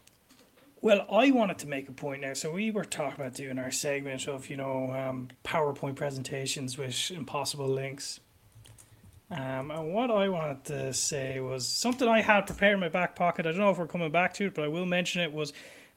[0.80, 2.34] Well, I wanted to make a point now.
[2.34, 7.10] So we were talking about doing our segment of you know um, PowerPoint presentations with
[7.10, 8.20] impossible links.
[9.30, 13.14] Um, and what I wanted to say was something I had prepared in my back
[13.14, 13.44] pocket.
[13.44, 15.32] I don't know if we're coming back to it, but I will mention it.
[15.32, 15.52] Was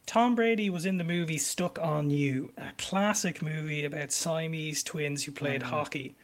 [0.07, 5.23] Tom Brady was in the movie Stuck on You, a classic movie about Siamese twins
[5.23, 6.15] who played hockey.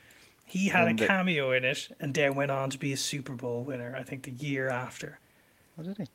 [0.49, 2.97] He had And a the- cameo in it, and then went on to be a
[2.97, 3.93] Super Bowl winner.
[3.95, 5.19] I think the year after.
[5.75, 6.05] What did he?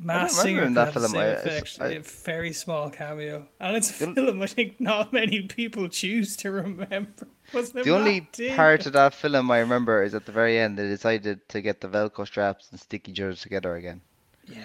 [0.00, 1.78] Mass remember Singer in that had the film, same I- effect.
[1.80, 5.88] I- a very small cameo, and it's a The- film I think not many people
[5.88, 7.26] choose to remember.
[7.52, 8.56] Wasn't The only Matt Damon?
[8.56, 11.80] part of that film I remember is at the very end they decided to get
[11.80, 14.02] the Velcro straps and stick each other together again.
[14.46, 14.58] Yeah,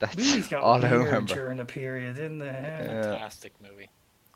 [0.00, 1.34] That's movies got all I remember.
[1.34, 2.46] during a period, didn't they?
[2.46, 2.82] Yeah.
[2.84, 3.02] Yeah.
[3.02, 3.90] Fantastic movie.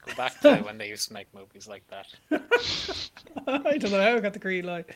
[0.07, 2.07] Go back to when they used to make movies like that.
[3.47, 4.87] I don't know how I got the green light.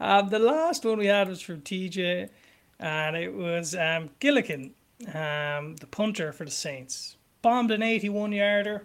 [0.00, 2.28] Um, the last one we had was from TJ,
[2.80, 4.72] and it was um, Gillikin,
[5.14, 7.16] um, the punter for the Saints.
[7.42, 8.84] Bombed an 81 yarder.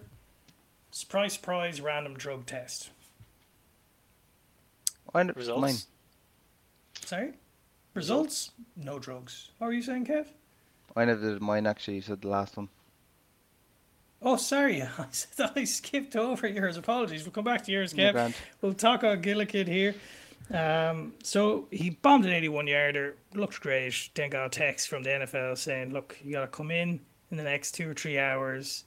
[0.91, 2.91] Surprise, surprise, random drug test.
[5.13, 5.61] Mine, Results.
[5.61, 5.75] mine.
[7.05, 7.33] Sorry?
[7.93, 8.51] Results?
[8.75, 9.49] No drugs.
[9.57, 10.27] What were you saying, Kev?
[10.95, 12.69] Mine did mine actually, you said the last one.
[14.23, 14.81] Oh, sorry.
[14.97, 16.77] I said I skipped over yours.
[16.77, 17.23] Apologies.
[17.23, 18.11] We'll come back to yours, No Kev.
[18.13, 18.33] grand.
[18.61, 19.95] We'll talk on Gillikin here.
[20.51, 24.09] Um, so he bombed an 81 yarder, looked great.
[24.13, 26.99] Then got a text from the NFL saying, Look, you got to come in
[27.31, 28.83] in the next two or three hours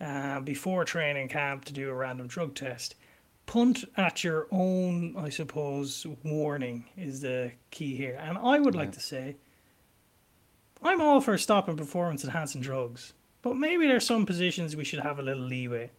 [0.00, 2.94] uh, before training camp to do a random drug test.
[3.46, 8.16] Punt at your own, I suppose, warning is the key here.
[8.20, 9.36] And I would like to say,
[10.82, 13.12] I'm all for stopping performance enhancing drugs,
[13.42, 15.90] but maybe there's some positions we should have a little leeway.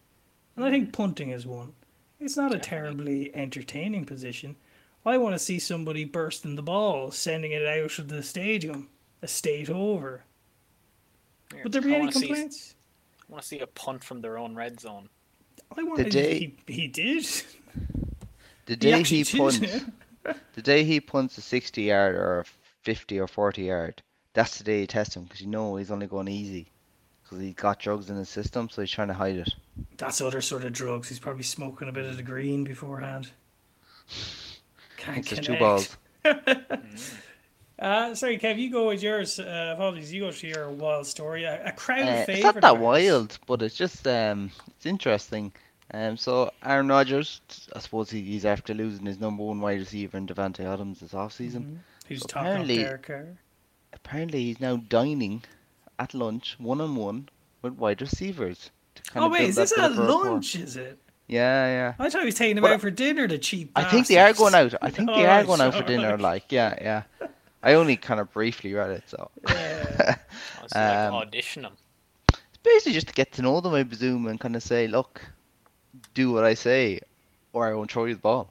[0.56, 1.72] And I think punting is one.
[2.20, 4.56] It's not a terribly entertaining position.
[5.04, 8.88] I want to see somebody bursting the ball, sending it out of the stadium
[9.20, 10.24] a state over.
[11.52, 12.74] Here, Would there I be any wanna see- complaints?
[13.28, 15.08] I want to see a punt from their own red zone.
[15.76, 17.26] I wanted day- he, he did.
[18.66, 19.58] The day actually he, punts,
[20.54, 22.44] the day he punts a 60 yard or a
[22.82, 26.06] 50 or 40 yard, that's the day you test him because you know he's only
[26.06, 26.68] going easy
[27.24, 29.48] because he's got drugs in his system, so he's trying to hide it.
[29.96, 31.08] That's other sort of drugs.
[31.08, 33.30] He's probably smoking a bit of the green beforehand.
[34.96, 35.60] Can't just two connect.
[35.60, 35.96] balls.
[37.76, 39.40] Uh, sorry, Kev, you go with yours.
[39.40, 41.42] Uh, apologies, you go to your wild story.
[41.42, 42.34] A, a crowd Uh, favorite.
[42.36, 45.52] it's not that wild, but it's just um, it's interesting.
[45.92, 47.40] Um, so Aaron Rodgers,
[47.74, 51.12] I suppose he, he's after losing his number one wide receiver in Davante Adams this
[51.12, 51.64] offseason.
[51.64, 51.76] Mhm.
[52.06, 52.86] Who's So apparently-
[53.92, 55.42] Apparently, he's now dining
[55.98, 57.28] at lunch one on one
[57.62, 58.70] with wide receivers.
[58.96, 60.54] To kind Oh of wait, build is that this at of a lunch?
[60.56, 60.98] Is it?
[61.26, 61.94] Yeah, yeah.
[61.98, 63.26] I thought he was taking them But out for dinner.
[63.26, 63.70] The cheap.
[63.74, 64.74] I think they are going out.
[64.82, 66.18] I think they are Alright, going out for dinner.
[66.18, 67.02] Like, yeah, yeah.
[67.62, 70.16] I only kind of briefly read it, so Yeah.
[70.58, 71.72] I was like Um, audition them.
[72.28, 75.22] it's basically just to get to know them, I presume, and kind of say, look,
[76.12, 77.00] do what I say,
[77.54, 78.50] or I won't throw you the ball.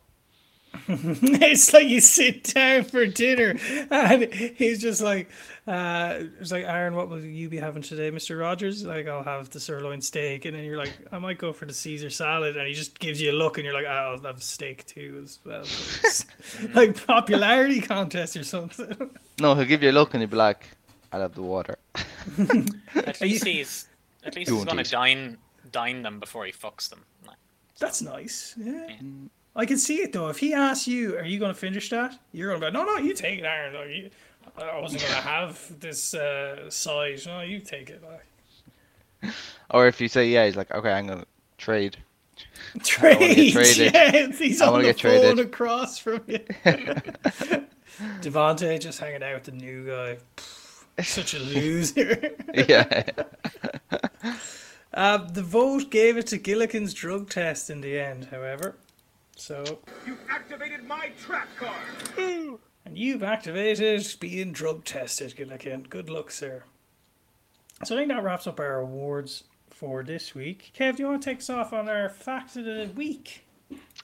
[0.87, 3.55] it's like you sit down for dinner
[3.91, 5.29] and he's just like
[5.67, 8.39] uh it's like Aaron what will you be having today Mr.
[8.39, 11.65] Rogers like I'll have the sirloin steak and then you're like I might go for
[11.65, 14.23] the Caesar salad and he just gives you a look and you're like oh, I'll
[14.23, 15.63] have steak too as well
[16.73, 20.67] like popularity contest or something No, he'll give you a look and he'll be like,
[21.11, 21.77] I'll have the water.
[22.95, 23.87] At least he's
[24.25, 25.37] at least You he's gonna dine
[25.71, 27.03] dine them before he fucks them.
[27.27, 27.37] Like,
[27.79, 28.95] that's nice yeah Yeah.
[29.55, 32.17] I can see it though if he asks you are you going to finish that
[32.31, 34.09] you're going to be like, no no you take it Aaron like, you,
[34.57, 39.33] I wasn't going to have this uh, side no you take it like
[39.69, 41.25] Or if you say, yeah, he's like, okay, I'm going to
[41.57, 41.97] trade.
[42.83, 43.93] Trade, wanna get traded.
[43.93, 45.39] yeah, he's I on the get phone traded.
[45.39, 46.39] across from you.
[48.21, 50.17] Davante just hanging out with the new guy.
[50.35, 52.31] Pff, Such a loser.
[52.53, 53.03] yeah.
[54.93, 58.75] uh, the vote gave it to Gillikin's drug test in the end, however.
[59.35, 62.59] So, You've activated my trap card.
[62.85, 65.89] and you've activated being drug tested, Gillikin.
[65.89, 66.63] Good luck, sir.
[67.83, 70.71] So I think that wraps up our awards for this week.
[70.77, 73.45] Kev, do you want to take us off on our fact of the week?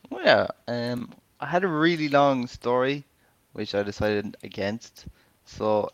[0.10, 0.48] Well, yeah.
[0.68, 3.06] Um, I had a really long story,
[3.54, 5.06] which I decided against.
[5.46, 5.92] So,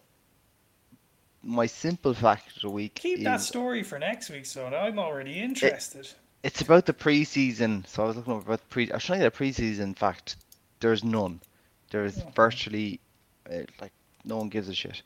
[1.44, 4.98] my simple fact of the week Keep is that story for next week, so I'm
[4.98, 6.10] already interested.
[6.46, 7.86] It's about the preseason.
[7.88, 8.92] So I was looking up about the pre.
[8.92, 10.36] I was trying to get a preseason fact.
[10.80, 11.42] There's none.
[11.90, 12.32] There's Oh.
[12.36, 13.00] virtually
[13.52, 13.92] uh, like
[14.24, 15.02] no one gives a shit.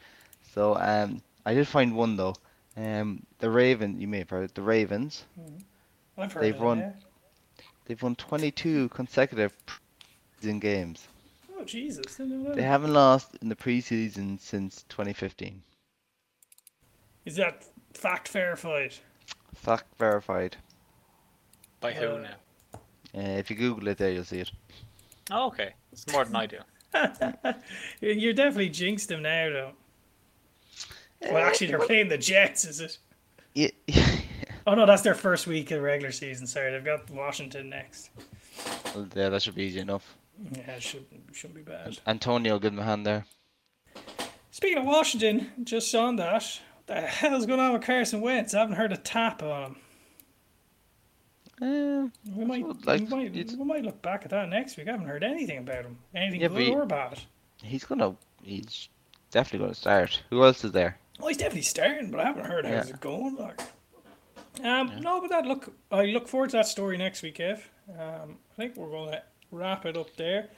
[0.54, 2.36] So um, I did find one though.
[2.78, 4.00] Um, the Raven.
[4.00, 5.24] You may have heard it, the Ravens.
[6.18, 6.92] I've heard They've of them, won- yeah.
[7.86, 11.08] They've won 22 consecutive preseason games.
[11.58, 12.16] Oh Jesus!
[12.18, 15.62] They haven't lost in the preseason since 2015.
[17.26, 18.94] Is that fact verified?
[19.56, 20.56] Fact verified.
[21.80, 22.80] By who Uh, now?
[23.16, 24.52] Uh, if you Google it, there you'll see it.
[25.32, 25.74] Oh, okay.
[25.92, 26.58] It's more than I do.
[28.02, 29.72] You're you're definitely jinxed them now, though.
[31.22, 32.98] Well, actually, they're playing the Jets, is it?
[33.54, 33.70] Yeah.
[34.68, 36.46] Oh no, that's their first week of regular season.
[36.46, 38.12] Sorry, they've got Washington next.
[38.94, 40.16] well, yeah, that should be easy enough.
[40.52, 41.98] Yeah, it shouldn't shouldn't be bad.
[42.06, 43.26] Antonio, give him a hand there.
[44.52, 46.44] Speaking of Washington, just on that,
[46.86, 48.54] what the hell's going on with Carson Wentz?
[48.54, 49.76] I haven't heard a tap on him.
[51.62, 54.88] Uh, We might, like, we, might we might look back at that next week.
[54.88, 55.98] I haven't heard anything about him.
[56.16, 57.20] Anything Yeah, good he- or bad.
[57.64, 58.16] he's gonna.
[58.42, 58.88] He's
[59.32, 60.22] definitely gonna start.
[60.30, 60.98] Who else is there?
[61.22, 62.94] Oh, he's definitely starting, but I haven't heard how's Yeah.
[62.96, 63.36] it going.
[63.36, 63.60] Like,
[64.64, 67.62] um, no, but that look, I look forward to that story next week, Kev.
[67.90, 70.50] Um, I think we're going to wrap it up there.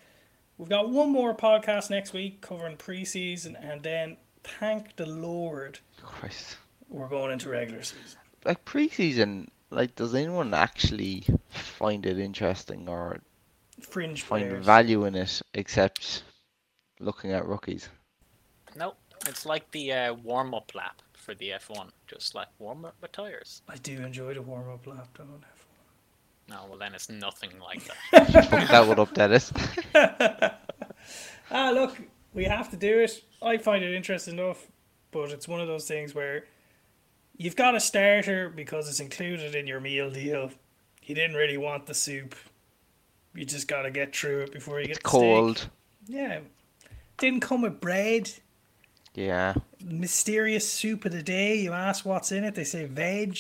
[0.58, 6.58] We've got one more podcast next week covering preseason, and then thank the Lord, Christ.
[6.90, 8.20] we're going into regular season.
[8.46, 13.20] Like preseason, like does anyone actually find it interesting or
[13.82, 14.66] Fringe find players.
[14.66, 16.24] value in it except
[17.00, 17.90] looking at rookies?
[18.76, 18.94] No,
[19.28, 21.90] it's like the uh, warm up lap for the F1.
[22.08, 23.62] Just like warm up with tires.
[23.68, 26.54] I do enjoy the warm up lap, don't I?
[26.54, 28.28] No, well then it's nothing like that.
[28.72, 29.52] that would update
[29.96, 30.54] it.
[31.54, 32.02] Ah, look,
[32.34, 33.24] we have to do it.
[33.42, 34.68] I find it interesting enough,
[35.12, 36.46] but it's one of those things where
[37.42, 40.52] you've got a starter because it's included in your meal deal.
[41.04, 42.36] You didn't really want the soup.
[43.34, 45.20] You just got to get through it before you It's get the steak.
[45.22, 45.70] cold.
[46.08, 46.40] Yeah.
[47.18, 48.30] Didn't come with bread.
[49.16, 49.56] Yeah.
[49.84, 51.56] Mysterious soup of the day.
[51.58, 53.38] You ask what's in it, they say veg.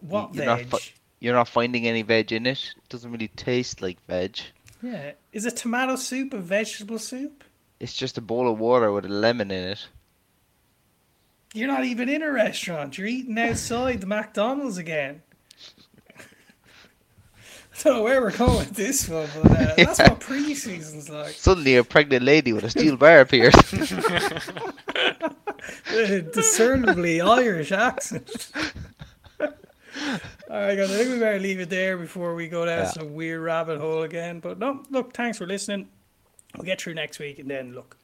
[0.00, 0.68] What you're not veg?
[0.68, 2.72] fi- You're not finding any veg in it.
[2.76, 4.38] It doesn't really taste like veg.
[4.82, 5.12] yeah.
[5.32, 7.44] Is a tomato soup a vegetable soup?
[7.80, 9.88] It's just a bowl of water with a lemon in it.
[11.52, 12.96] You're not even in a restaurant.
[12.96, 15.22] You're eating outside the McDonald's again.
[16.16, 20.10] I don't know where we're going with this one, but uh, that's Yeah.
[20.10, 21.32] what pre-season's like.
[21.34, 23.54] Suddenly, a pregnant lady with a steel bar appears.
[26.32, 28.50] Discernibly Irish accent.
[29.40, 32.90] All right, guys, I think we better leave it there before we go down Yeah.
[32.90, 34.40] some weird rabbit hole again.
[34.40, 35.88] But no, look, thanks for listening.
[36.56, 37.96] We'll get through next week, and then look,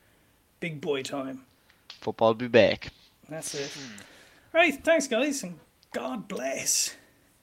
[0.61, 1.43] big boy time.
[2.01, 2.89] Football be back.
[3.29, 3.71] That's it.
[3.71, 4.01] Hmm.
[4.53, 5.59] Right, thanks, guys, and
[5.93, 6.97] God bless.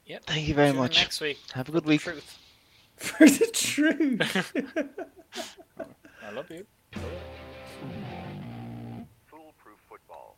[0.06, 0.24] Yep.
[0.26, 0.98] Thank you very See much.
[0.98, 1.40] Next week.
[1.54, 2.02] Have a good week.
[2.02, 2.40] Truth.
[2.98, 4.54] For the truth.
[6.26, 6.66] I love you.
[9.28, 10.38] Foolproof football.